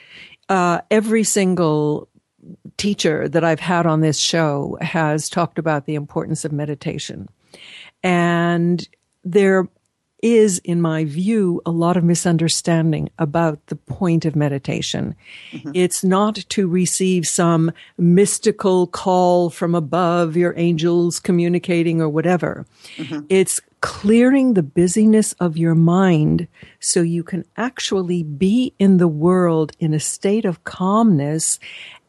[0.49, 2.09] uh, every single
[2.77, 7.29] teacher that I've had on this show has talked about the importance of meditation.
[8.03, 8.87] And
[9.25, 9.69] there
[10.35, 15.15] is, in my view, a lot of misunderstanding about the point of meditation.
[15.53, 15.71] Mm-hmm.
[15.75, 22.67] It's not to receive some mystical call from above, your angels communicating or whatever.
[22.97, 23.27] Mm-hmm.
[23.29, 26.49] It's clearing the busyness of your mind
[26.81, 31.59] so you can actually be in the world in a state of calmness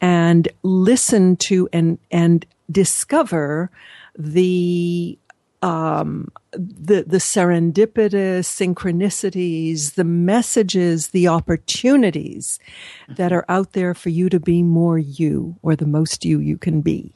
[0.01, 3.69] and listen to and, and discover
[4.17, 5.17] the
[5.61, 12.59] um, the the serendipitous synchronicities, the messages, the opportunities
[13.07, 16.57] that are out there for you to be more you or the most you you
[16.57, 17.13] can be.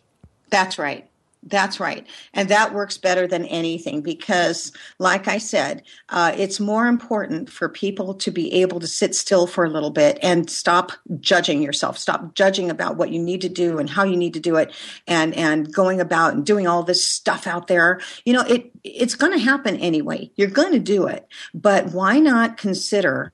[0.50, 1.11] That's right.
[1.44, 2.06] That's right.
[2.36, 7.68] And that works better than anything because, like I said, uh, it's more important for
[7.68, 11.98] people to be able to sit still for a little bit and stop judging yourself,
[11.98, 14.72] stop judging about what you need to do and how you need to do it
[15.08, 18.00] and, and going about and doing all this stuff out there.
[18.24, 20.30] You know, it, it's going to happen anyway.
[20.36, 21.28] You're going to do it.
[21.56, 23.34] But why not consider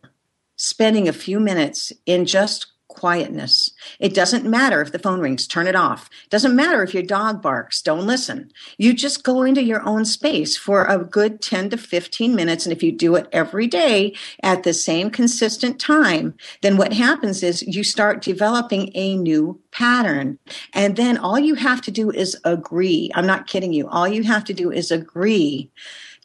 [0.56, 2.68] spending a few minutes in just
[2.98, 3.70] quietness.
[4.00, 6.10] It doesn't matter if the phone rings, turn it off.
[6.24, 8.52] It doesn't matter if your dog barks, don't listen.
[8.80, 12.66] You just go into your own space for a good 10 to 15 minutes.
[12.66, 16.34] And if you do it every day at the same consistent time,
[16.64, 20.40] then what happens is you start developing a new pattern.
[20.74, 23.12] And then all you have to do is agree.
[23.14, 23.88] I'm not kidding you.
[23.88, 25.72] All you have to do is agree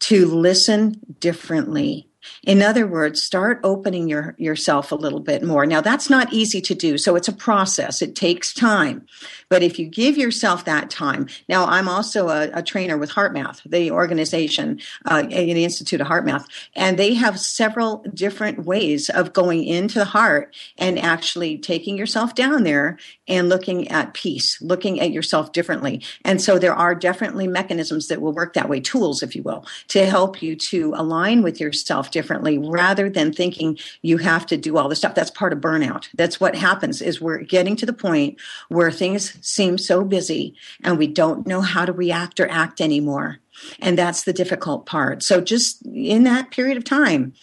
[0.00, 2.08] to listen differently
[2.44, 5.66] in other words, start opening your, yourself a little bit more.
[5.66, 8.02] Now, that's not easy to do, so it's a process.
[8.02, 9.06] It takes time.
[9.48, 13.68] But if you give yourself that time, now I'm also a, a trainer with HeartMath,
[13.68, 19.64] the organization, uh, the Institute of HeartMath, and they have several different ways of going
[19.64, 25.10] into the heart and actually taking yourself down there and looking at peace, looking at
[25.10, 26.02] yourself differently.
[26.24, 29.66] And so there are definitely mechanisms that will work that way, tools, if you will,
[29.88, 34.76] to help you to align with yourself differently rather than thinking you have to do
[34.76, 35.14] all the stuff.
[35.14, 36.08] That's part of burnout.
[36.14, 40.98] That's what happens is we're getting to the point where things seem so busy and
[40.98, 43.38] we don't know how to react or act anymore.
[43.80, 45.22] And that's the difficult part.
[45.22, 47.34] So, just in that period of time,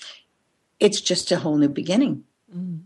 [0.80, 2.24] it's just a whole new beginning.
[2.56, 2.82] Mm.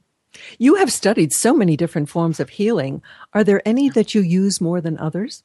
[0.57, 3.01] You have studied so many different forms of healing.
[3.33, 5.43] Are there any that you use more than others?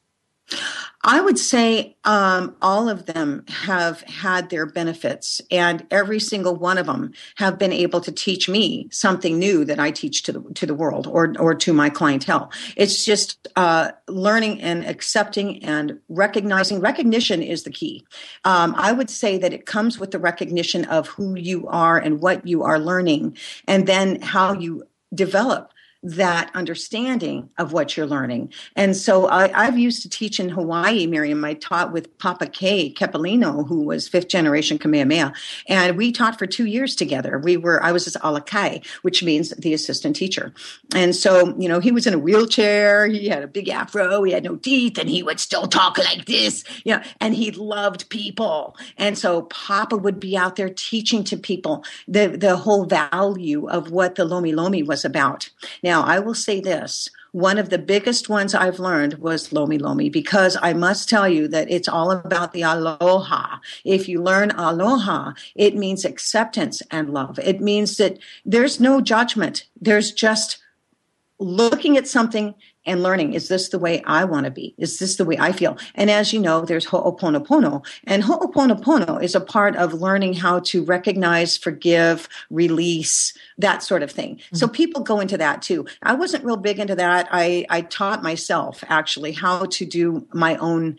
[1.01, 6.77] I would say um, all of them have had their benefits, and every single one
[6.77, 10.41] of them have been able to teach me something new that I teach to the
[10.55, 12.51] to the world or or to my clientele.
[12.75, 16.81] It's just uh, learning and accepting and recognizing.
[16.81, 18.05] Recognition is the key.
[18.43, 22.19] Um, I would say that it comes with the recognition of who you are and
[22.19, 24.83] what you are learning, and then how you
[25.13, 28.53] develop that understanding of what you're learning.
[28.75, 31.43] And so I, have used to teach in Hawaii, Miriam.
[31.43, 32.93] I taught with Papa K.
[32.93, 35.33] Kepolino, who was fifth generation Kamehameha.
[35.67, 37.37] And we taught for two years together.
[37.37, 40.53] We were, I was his alakai, which means the assistant teacher.
[40.95, 43.05] And so, you know, he was in a wheelchair.
[43.07, 44.23] He had a big afro.
[44.23, 47.51] He had no teeth and he would still talk like this, you know, and he
[47.51, 48.77] loved people.
[48.97, 53.91] And so Papa would be out there teaching to people the, the whole value of
[53.91, 55.49] what the Lomi Lomi was about.
[55.83, 60.09] Now, I will say this one of the biggest ones I've learned was Lomi Lomi
[60.09, 63.57] because I must tell you that it's all about the aloha.
[63.85, 67.37] If you learn aloha, it means acceptance and love.
[67.39, 69.67] It means that there's no judgment.
[69.79, 70.57] There's just
[71.37, 72.55] looking at something
[72.85, 74.73] and learning is this the way I want to be?
[74.77, 75.77] Is this the way I feel?
[75.95, 77.85] And as you know, there's Ho'oponopono.
[78.05, 84.11] And Ho'oponopono is a part of learning how to recognize, forgive, release, that sort of
[84.11, 84.37] thing.
[84.37, 84.55] Mm-hmm.
[84.55, 85.85] So people go into that too.
[86.03, 87.27] I wasn't real big into that.
[87.31, 90.97] I, I taught myself actually how to do my own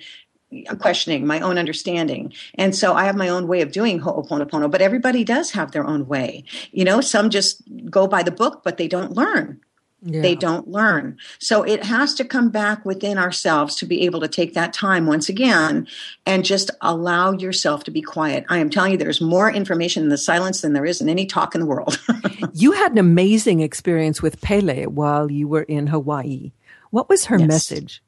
[0.81, 2.33] questioning, my own understanding.
[2.57, 5.87] And so I have my own way of doing Ho'oponopono, but everybody does have their
[5.87, 6.45] own way.
[6.73, 9.61] You know, some just go by the book, but they don't learn.
[10.03, 10.23] Yeah.
[10.23, 11.19] They don't learn.
[11.41, 15.05] So it has to come back within ourselves to be able to take that time
[15.05, 15.87] once again
[16.25, 18.47] and just allow yourself to be quiet.
[18.49, 21.27] I am telling you, there's more information in the silence than there is in any
[21.27, 22.01] talk in the world.
[22.55, 26.53] you had an amazing experience with Pele while you were in Hawaii.
[26.91, 27.49] What was her yes.
[27.49, 28.03] message?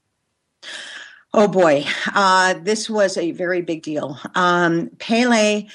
[1.34, 1.84] Oh boy,
[2.14, 4.18] uh, this was a very big deal.
[4.34, 5.66] Um, Pele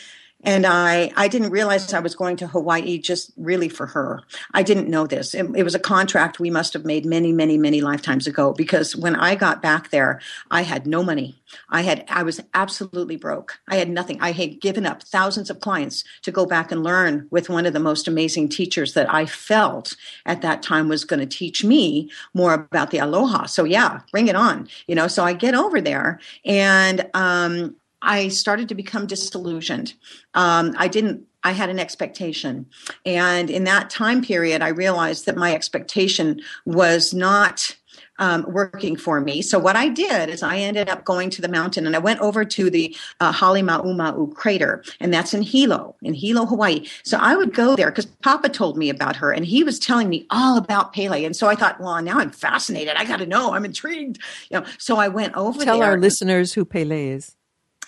[0.47, 4.21] and I, I didn't realize I was going to Hawaii just really for her.
[4.53, 5.33] I didn't know this.
[5.33, 8.53] It, it, was a contract we must have made many, many, many lifetimes ago.
[8.53, 11.37] Because when I got back there, I had no money.
[11.69, 13.59] I had, I was absolutely broke.
[13.67, 14.21] I had nothing.
[14.21, 17.73] I had given up thousands of clients to go back and learn with one of
[17.73, 22.09] the most amazing teachers that I felt at that time was going to teach me
[22.33, 23.47] more about the aloha.
[23.47, 24.69] So yeah, bring it on.
[24.87, 29.93] You know, so I get over there and, um, I started to become disillusioned.
[30.33, 32.67] Um, I didn't, I had an expectation.
[33.05, 37.75] And in that time period, I realized that my expectation was not
[38.19, 39.41] um, working for me.
[39.41, 42.19] So what I did is I ended up going to the mountain and I went
[42.19, 46.87] over to the uh, Halemaumau crater, and that's in Hilo, in Hilo, Hawaii.
[47.03, 50.09] So I would go there because Papa told me about her, and he was telling
[50.09, 51.23] me all about Pele.
[51.25, 52.95] And so I thought, well, now I'm fascinated.
[52.95, 53.53] I got to know.
[53.53, 54.19] I'm intrigued.
[54.49, 55.59] You know, so I went over.
[55.59, 55.65] There.
[55.65, 55.91] Tell there.
[55.91, 57.36] our listeners who Pele is.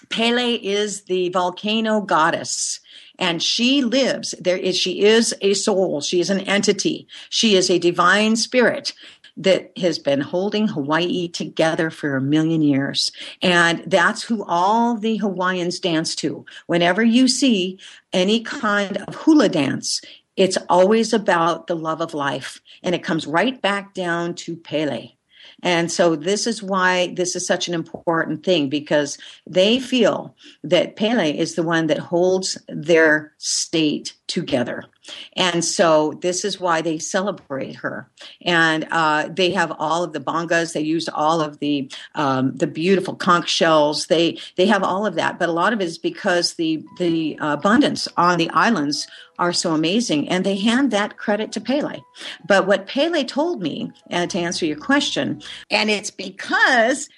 [0.10, 2.80] Pele is the volcano goddess
[3.18, 7.70] and she lives there is she is a soul she is an entity she is
[7.70, 8.94] a divine spirit
[9.40, 13.10] that has been holding Hawaii together for a million years.
[13.42, 16.46] And that's who all the Hawaiians dance to.
[16.68, 17.80] Whenever you see
[18.12, 20.02] any kind of hula dance,
[20.36, 22.62] it's always about the love of life.
[22.84, 25.12] And it comes right back down to Pele.
[25.64, 30.96] And so this is why this is such an important thing because they feel that
[30.96, 34.84] Pele is the one that holds their state together.
[35.36, 38.10] And so this is why they celebrate her.
[38.42, 40.74] And uh, they have all of the bongas.
[40.74, 44.08] They use all of the um, the beautiful conch shells.
[44.08, 45.40] They they have all of that.
[45.40, 49.08] But a lot of it is because the the abundance on the islands
[49.38, 52.02] are so amazing, and they hand that credit to Pele.
[52.46, 55.42] But what Pele told me, uh, to answer your question,
[55.72, 57.10] and it's because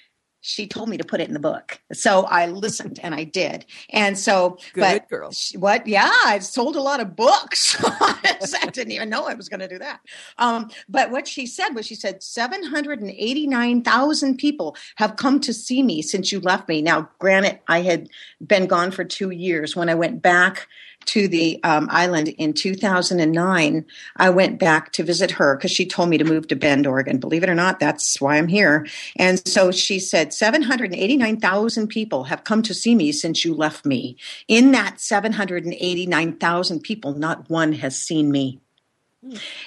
[0.42, 1.80] she told me to put it in the book.
[1.92, 3.64] So I listened and I did.
[3.90, 5.30] And so, Good but girl.
[5.30, 5.86] She, what?
[5.86, 7.76] Yeah, I've sold a lot of books.
[7.80, 10.00] I didn't even know I was going to do that.
[10.38, 16.02] Um, but what she said was, she said, 789,000 people have come to see me
[16.02, 16.82] since you left me.
[16.82, 18.08] Now, granted, I had
[18.44, 19.76] been gone for two years.
[19.76, 20.66] When I went back
[21.06, 23.84] to the um, island in 2009,
[24.16, 27.18] I went back to visit her because she told me to move to Bend, Oregon.
[27.18, 28.86] Believe it or not, that's why I'm here.
[29.16, 34.16] And so she said, 789,000 people have come to see me since you left me.
[34.48, 38.60] In that 789,000 people, not one has seen me.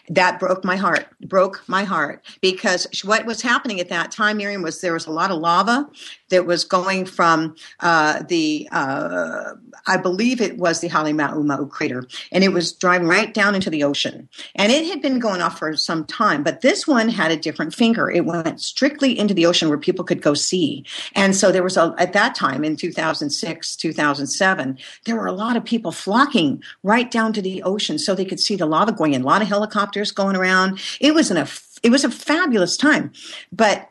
[0.09, 4.61] That broke my heart, broke my heart because what was happening at that time, Miriam,
[4.61, 5.89] was there was a lot of lava
[6.29, 9.53] that was going from uh, the, uh,
[9.87, 13.83] I believe it was the Halemaumau crater, and it was driving right down into the
[13.83, 14.27] ocean.
[14.55, 17.73] And it had been going off for some time, but this one had a different
[17.73, 18.09] finger.
[18.09, 20.83] It went strictly into the ocean where people could go see.
[21.13, 25.55] And so there was a, at that time in 2006, 2007, there were a lot
[25.55, 29.13] of people flocking right down to the ocean so they could see the lava going
[29.13, 29.21] in.
[29.21, 30.79] A lot of helicopters going around.
[30.99, 31.47] It was an,
[31.83, 33.13] it was a fabulous time,
[33.51, 33.87] but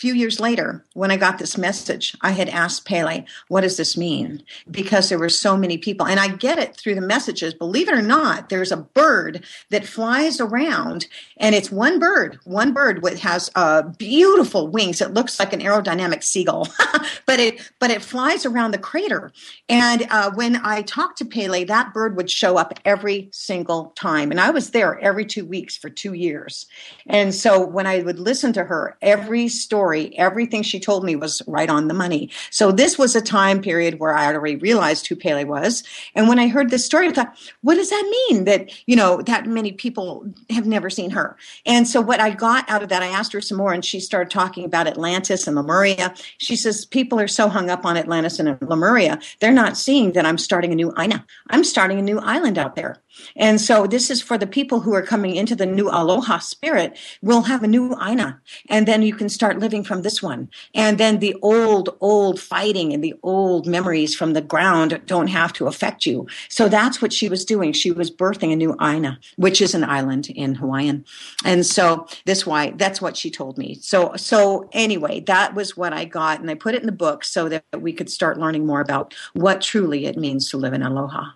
[0.00, 3.98] few years later, when I got this message, I had asked Pele, what does this
[3.98, 4.42] mean?
[4.70, 6.06] Because there were so many people.
[6.06, 7.52] And I get it through the messages.
[7.52, 12.72] Believe it or not, there's a bird that flies around and it's one bird, one
[12.72, 15.02] bird with has uh, beautiful wings.
[15.02, 16.66] It looks like an aerodynamic seagull,
[17.26, 19.30] but it, but it flies around the crater.
[19.68, 24.30] And uh, when I talked to Pele, that bird would show up every single time.
[24.30, 26.64] And I was there every two weeks for two years.
[27.06, 31.16] And so when I would listen to her, every story story, everything she told me
[31.16, 32.30] was right on the money.
[32.50, 35.82] So this was a time period where I already realized who Pele was.
[36.14, 39.20] And when I heard this story, I thought, what does that mean that, you know,
[39.22, 41.36] that many people have never seen her?
[41.66, 43.98] And so what I got out of that, I asked her some more and she
[43.98, 46.14] started talking about Atlantis and Lemuria.
[46.38, 50.24] She says, people are so hung up on Atlantis and Lemuria, they're not seeing that
[50.24, 51.24] I'm starting a new Aina.
[51.50, 52.96] I'm starting a new island out there.
[53.36, 56.98] And so this is for the people who are coming into the new aloha spirit.
[57.22, 58.40] We'll have a new Aina.
[58.68, 60.48] And then you can start living from this one.
[60.74, 65.52] And then the old, old fighting and the old memories from the ground don't have
[65.54, 66.26] to affect you.
[66.48, 67.72] So that's what she was doing.
[67.72, 71.04] She was birthing a new Aina, which is an island in Hawaiian.
[71.44, 73.74] And so this why that's what she told me.
[73.80, 77.24] So so anyway, that was what I got and I put it in the book
[77.24, 80.82] so that we could start learning more about what truly it means to live in
[80.82, 81.30] aloha.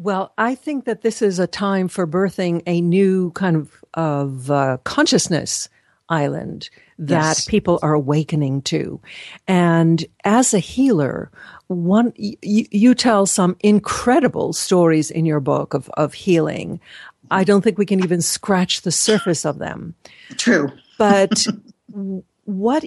[0.00, 4.50] Well, I think that this is a time for birthing a new kind of, of
[4.50, 5.68] uh, consciousness
[6.08, 7.44] island that yes.
[7.44, 8.98] people are awakening to.
[9.46, 11.30] And as a healer,
[11.66, 16.80] one, you, you tell some incredible stories in your book of, of healing.
[17.30, 19.94] I don't think we can even scratch the surface of them.
[20.38, 20.72] True.
[20.96, 21.46] But
[22.44, 22.86] what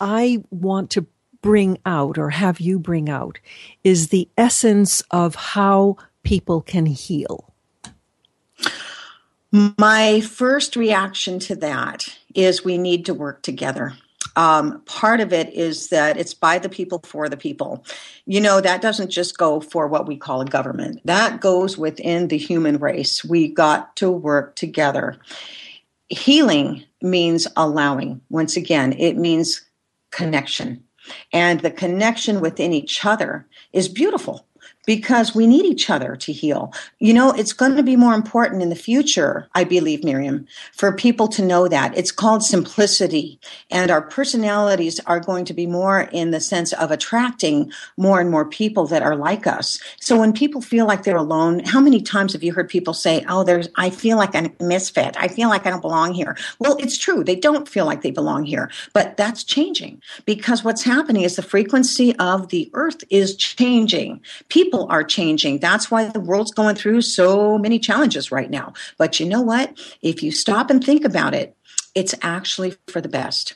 [0.00, 1.04] I want to
[1.42, 3.40] bring out or have you bring out
[3.82, 7.54] is the essence of how people can heal?
[9.78, 13.92] My first reaction to that is we need to work together.
[14.36, 17.84] Um, part of it is that it's by the people for the people.
[18.26, 22.28] You know, that doesn't just go for what we call a government, that goes within
[22.28, 23.24] the human race.
[23.24, 25.18] We got to work together.
[26.08, 28.20] Healing means allowing.
[28.28, 29.62] Once again, it means
[30.10, 30.82] connection.
[31.32, 34.46] And the connection within each other is beautiful
[34.86, 36.72] because we need each other to heal.
[36.98, 40.92] You know, it's going to be more important in the future, I believe, Miriam, for
[40.92, 41.96] people to know that.
[41.96, 43.38] It's called simplicity.
[43.70, 48.30] And our personalities are going to be more in the sense of attracting more and
[48.30, 49.78] more people that are like us.
[50.00, 53.24] So when people feel like they're alone, how many times have you heard people say,
[53.28, 55.16] Oh, there's, I feel like a misfit.
[55.18, 56.36] I feel like I don't belong here.
[56.58, 57.24] Well, it's true.
[57.24, 61.42] They don't feel like they belong here, but that's changing because what's happening is the
[61.42, 64.20] frequency of the earth is changing.
[64.48, 65.58] People people are changing.
[65.58, 68.72] That's why the world's going through so many challenges right now.
[68.98, 69.78] But you know what?
[70.02, 71.56] If you stop and think about it,
[71.94, 73.54] it's actually for the best.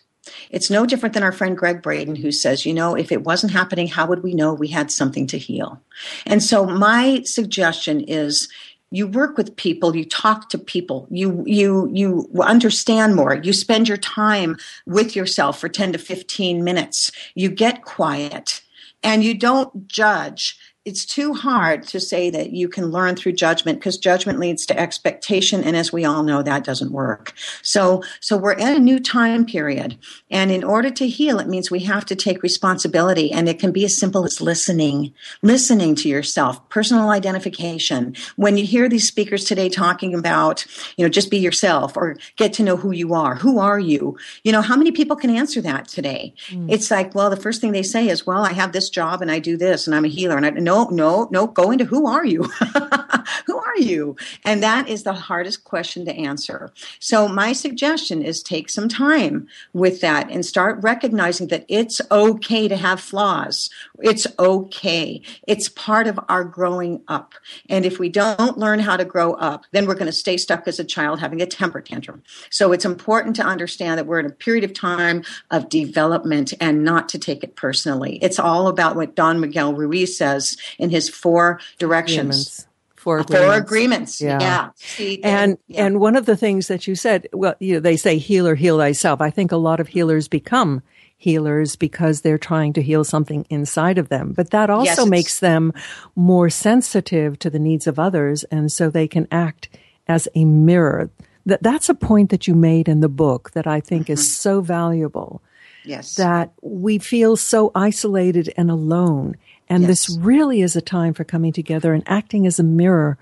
[0.51, 3.53] It's no different than our friend Gregg Braden, who says, you know, if it wasn't
[3.53, 5.81] happening, how would we know we had something to heal?
[6.27, 8.49] And so my suggestion is
[8.91, 13.87] you work with people you talk to people you you you understand more you spend
[13.87, 14.57] your time
[14.87, 18.63] with yourself for 10 to 15 minutes you get quiet
[19.03, 20.59] and you don't judge
[20.89, 24.81] it's too hard to say that you can learn through judgment because judgment leads to
[24.81, 27.35] expectation and as we all know that doesn't work.
[27.61, 29.99] So so we're in a new time period
[30.31, 33.71] and in order to heal it means we have to take responsibility and it can
[33.71, 35.13] be as simple as listening
[35.43, 38.17] listening to yourself personal identification.
[38.37, 40.65] When you hear these speakers today talking about
[40.97, 44.17] you know just be yourself or get to know who you are who are you?
[44.43, 46.33] You know how many people can answer that today?
[46.49, 46.73] Mm.
[46.73, 49.31] it's like well the first thing they say is well i have this job and
[49.31, 52.07] i do this and i'm a healer and i know no, no, go into who
[52.07, 52.43] are you?
[53.47, 54.17] who are you?
[54.45, 56.73] And that is the hardest question to answer.
[57.01, 62.69] So my suggestion is take some time with that and start recognizing that it's okay
[62.69, 63.71] to have flaws.
[64.01, 65.23] It's okay.
[65.47, 67.35] It's part of our growing up.
[67.69, 70.69] And if we don't learn how to grow up, then we're going to stay stuck
[70.69, 72.23] as a child having a temper tantrum.
[72.51, 76.85] So it's important to understand that we're in a period of time of development and
[76.85, 78.19] not to take it personally.
[78.23, 82.19] It's all about what Don Miguel Ruiz says in his four directions.
[82.19, 82.65] Agreements.
[82.97, 83.47] Four agreements.
[83.47, 84.21] Four agreements.
[84.21, 84.41] Yeah.
[84.41, 84.71] yeah.
[84.75, 85.87] See, and yeah.
[85.87, 88.79] and one of the things that you said, well, you know, they say healer, heal
[88.79, 89.21] thyself.
[89.21, 90.83] I think a lot of healers become
[91.17, 94.33] healers because they're trying to heal something inside of them.
[94.33, 95.73] But that also yes, makes them
[96.17, 99.69] more sensitive to the needs of others, and so they can act
[100.07, 101.11] as a mirror.
[101.47, 104.13] That that's a point that you made in the book that I think mm-hmm.
[104.15, 105.43] is so valuable.
[105.85, 106.17] Yes.
[106.17, 109.37] That we feel so isolated and alone.
[109.69, 109.89] And yes.
[109.89, 113.19] this really is a time for coming together and acting as a mirror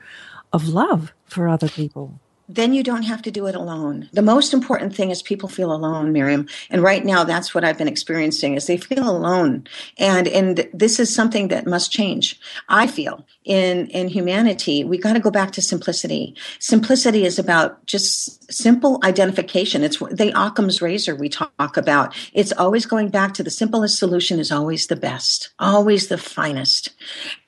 [0.53, 4.09] of love for other people then you don't have to do it alone.
[4.13, 6.49] The most important thing is people feel alone, Miriam.
[6.71, 9.67] And right now that's what I've been experiencing is they feel alone.
[9.99, 12.39] And and this is something that must change.
[12.69, 16.35] I feel in in humanity, we got to go back to simplicity.
[16.59, 19.83] Simplicity is about just simple identification.
[19.83, 22.15] It's the Occam's razor we talk about.
[22.33, 26.91] It's always going back to the simplest solution is always the best, always the finest.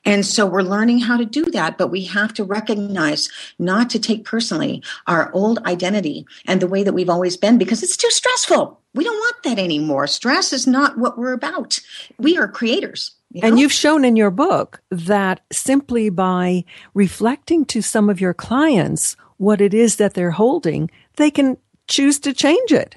[0.08, 3.28] And so we're learning how to do that, but we have to recognize
[3.58, 7.82] not to take personally our old identity and the way that we've always been because
[7.82, 8.80] it's too stressful.
[8.94, 10.06] We don't want that anymore.
[10.06, 11.78] Stress is not what we're about.
[12.18, 13.16] We are creators.
[13.32, 13.48] You know?
[13.48, 19.14] And you've shown in your book that simply by reflecting to some of your clients
[19.36, 22.96] what it is that they're holding, they can choose to change it.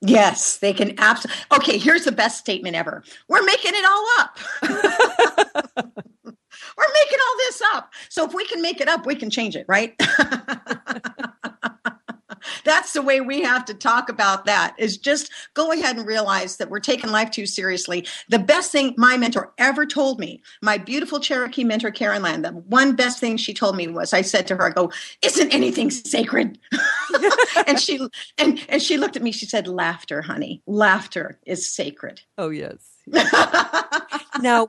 [0.00, 1.42] Yes, they can absolutely.
[1.56, 3.02] Okay, here's the best statement ever.
[3.28, 5.94] We're making it all up.
[6.78, 7.92] We're making all this up.
[8.08, 9.94] So if we can make it up, we can change it, right?
[12.64, 16.56] that's the way we have to talk about that is just go ahead and realize
[16.58, 18.06] that we're taking life too seriously.
[18.28, 22.52] The best thing my mentor ever told me, my beautiful Cherokee mentor, Karen Land, the
[22.52, 25.90] one best thing she told me was I said to her, I go, isn't anything
[25.90, 26.58] sacred?
[27.66, 28.06] and she
[28.36, 30.62] and and she looked at me, she said, Laughter, honey.
[30.66, 32.20] Laughter is sacred.
[32.36, 32.78] Oh yes.
[34.40, 34.68] now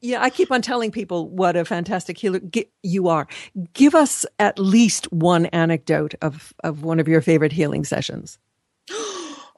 [0.00, 2.40] yeah, I keep on telling people what a fantastic healer
[2.82, 3.26] you are.
[3.72, 8.38] Give us at least one anecdote of, of one of your favorite healing sessions.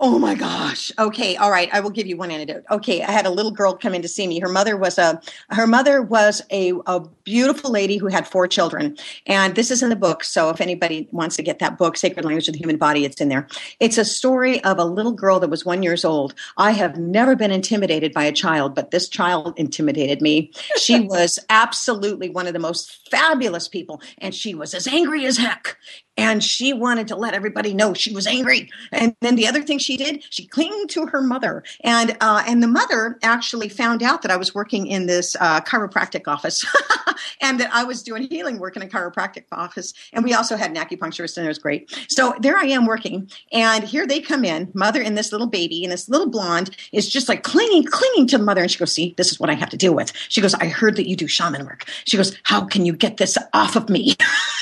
[0.00, 0.92] Oh my gosh.
[0.96, 1.34] Okay.
[1.36, 1.68] All right.
[1.72, 2.62] I will give you one anecdote.
[2.70, 3.02] Okay.
[3.02, 4.38] I had a little girl come in to see me.
[4.38, 5.20] Her mother was a,
[5.50, 8.96] her mother was a, a beautiful lady who had four children.
[9.26, 10.22] And this is in the book.
[10.22, 13.20] So if anybody wants to get that book, Sacred Language of the Human Body, it's
[13.20, 13.48] in there.
[13.80, 16.32] It's a story of a little girl that was one years old.
[16.56, 20.52] I have never been intimidated by a child, but this child intimidated me.
[20.76, 24.00] She was absolutely one of the most fabulous people.
[24.18, 25.76] And she was as angry as heck
[26.18, 28.68] and she wanted to let everybody know she was angry.
[28.90, 32.62] And then the other thing she did, she clinged to her mother, and uh, and
[32.62, 36.64] the mother actually found out that I was working in this uh, chiropractic office,
[37.40, 40.70] and that I was doing healing work in a chiropractic office, and we also had
[40.70, 41.92] an acupuncturist, and it was great.
[42.08, 45.84] So there I am working, and here they come in, mother and this little baby,
[45.84, 48.92] and this little blonde is just like clinging, clinging to the mother, and she goes,
[48.92, 51.16] "See, this is what I have to deal with." She goes, "I heard that you
[51.16, 54.16] do shaman work." She goes, "How can you get this off of me?"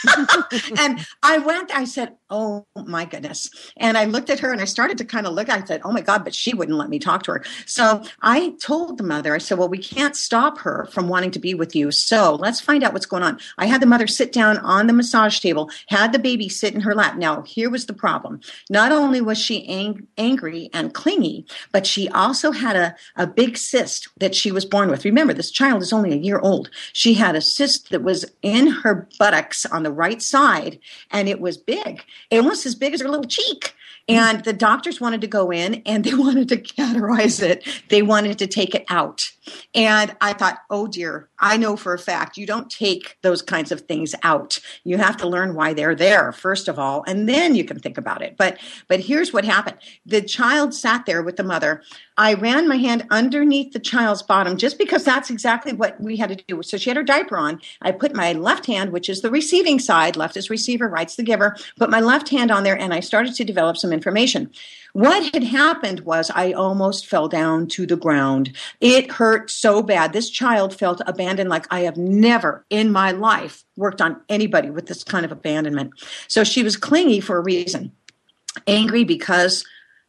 [0.79, 3.51] and I went, I said, Oh my goodness.
[3.77, 5.48] And I looked at her and I started to kind of look.
[5.48, 7.44] I said, Oh my God, but she wouldn't let me talk to her.
[7.64, 11.38] So I told the mother, I said, Well, we can't stop her from wanting to
[11.38, 11.90] be with you.
[11.90, 13.38] So let's find out what's going on.
[13.58, 16.80] I had the mother sit down on the massage table, had the baby sit in
[16.80, 17.16] her lap.
[17.16, 18.40] Now, here was the problem.
[18.70, 23.56] Not only was she ang- angry and clingy, but she also had a, a big
[23.56, 25.04] cyst that she was born with.
[25.04, 26.70] Remember, this child is only a year old.
[26.92, 30.78] She had a cyst that was in her buttocks on the right side,
[31.10, 33.74] and it was big almost as big as her little cheek.
[34.09, 37.66] And the doctors wanted to go in and they wanted to categorize it.
[37.88, 39.32] They wanted to take it out.
[39.74, 43.72] And I thought, oh dear, I know for a fact you don't take those kinds
[43.72, 44.59] of things out.
[44.84, 47.99] You have to learn why they're there, first of all, and then you can think
[47.99, 48.36] about it.
[48.36, 49.76] But but here's what happened.
[50.05, 51.82] The child sat there with the mother.
[52.16, 56.30] I ran my hand underneath the child's bottom just because that's exactly what we had
[56.30, 56.62] to do.
[56.62, 57.61] So she had her diaper on.
[57.82, 61.22] I put my left hand, which is the receiving side, left is receiver, right's the
[61.22, 64.51] giver, put my left hand on there and I started to develop some information.
[64.97, 68.57] What had happened was I almost fell down to the ground.
[68.80, 70.14] It hurt so bad.
[70.14, 74.86] This child felt abandoned like I have never in my life worked on anybody with
[74.86, 75.90] this kind of abandonment.
[76.28, 77.92] So she was clingy for a reason.
[78.66, 79.66] Angry because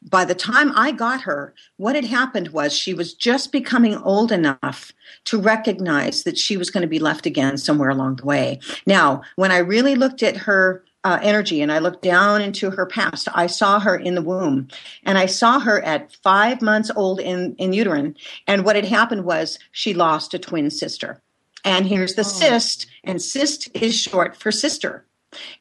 [0.09, 4.31] by the time I got her, what had happened was she was just becoming old
[4.31, 4.93] enough
[5.25, 8.61] to recognize that she was going to be left again somewhere along the way.
[8.85, 12.85] Now, when I really looked at her uh, energy and I looked down into her
[12.85, 13.27] past.
[13.33, 14.67] I saw her in the womb
[15.03, 18.15] and I saw her at five months old in, in uterine.
[18.47, 21.21] And what had happened was she lost a twin sister.
[21.63, 22.23] And here's the oh.
[22.23, 25.05] cyst, and cyst is short for sister.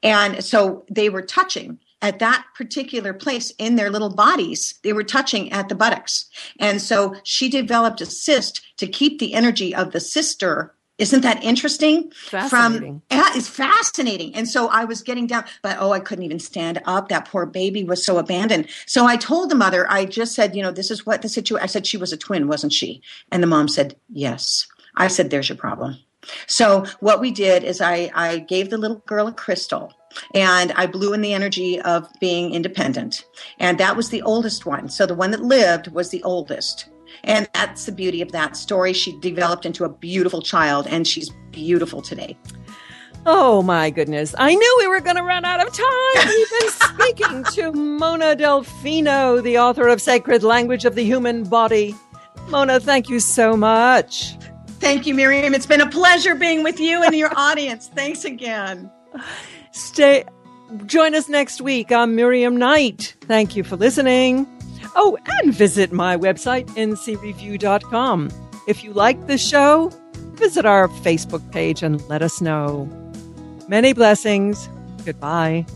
[0.03, 5.03] And so they were touching at that particular place in their little bodies, they were
[5.03, 6.27] touching at the buttocks.
[6.61, 11.45] And so she developed a cyst to keep the energy of the sister isn't that
[11.45, 12.11] interesting?
[12.11, 13.03] Fascinating.
[13.11, 14.35] From yeah, it's fascinating.
[14.35, 17.09] And so I was getting down, but oh, I couldn't even stand up.
[17.09, 18.69] That poor baby was so abandoned.
[18.87, 21.63] So I told the mother, I just said, you know, this is what the situation.
[21.63, 23.03] I said she was a twin, wasn't she?
[23.31, 24.67] And the mom said, yes.
[24.97, 25.99] I said, there's your problem.
[26.47, 29.93] So what we did is I, I gave the little girl a crystal
[30.35, 33.25] and I blew in the energy of being independent.
[33.59, 34.89] And that was the oldest one.
[34.89, 36.89] So the one that lived was the oldest.
[37.25, 38.93] And that's the beauty of that story.
[38.93, 42.37] She developed into a beautiful child, and she's beautiful today.
[43.29, 44.35] Oh my goodness.
[44.39, 46.29] I knew we were going to run out of time.
[46.29, 51.95] We've been speaking to Mona Delfino, the author of Sacred Language of the Human Body.
[52.49, 54.37] Mona, thank you so much.
[54.79, 55.55] Thank you, Miriam.
[55.55, 57.89] It's been a pleasure being with you and your audience.
[57.89, 58.91] Thanks again.
[59.73, 60.25] Stay
[60.87, 61.93] join us next week.
[61.93, 63.17] I'm Miriam Knight.
[63.23, 64.47] Thank you for listening.
[64.97, 68.31] Oh, and visit my website, ncreview.com.
[68.67, 69.93] If you like the show,
[70.33, 72.89] visit our Facebook page and let us know.
[73.69, 74.69] Many blessings.
[75.05, 75.67] Goodbye.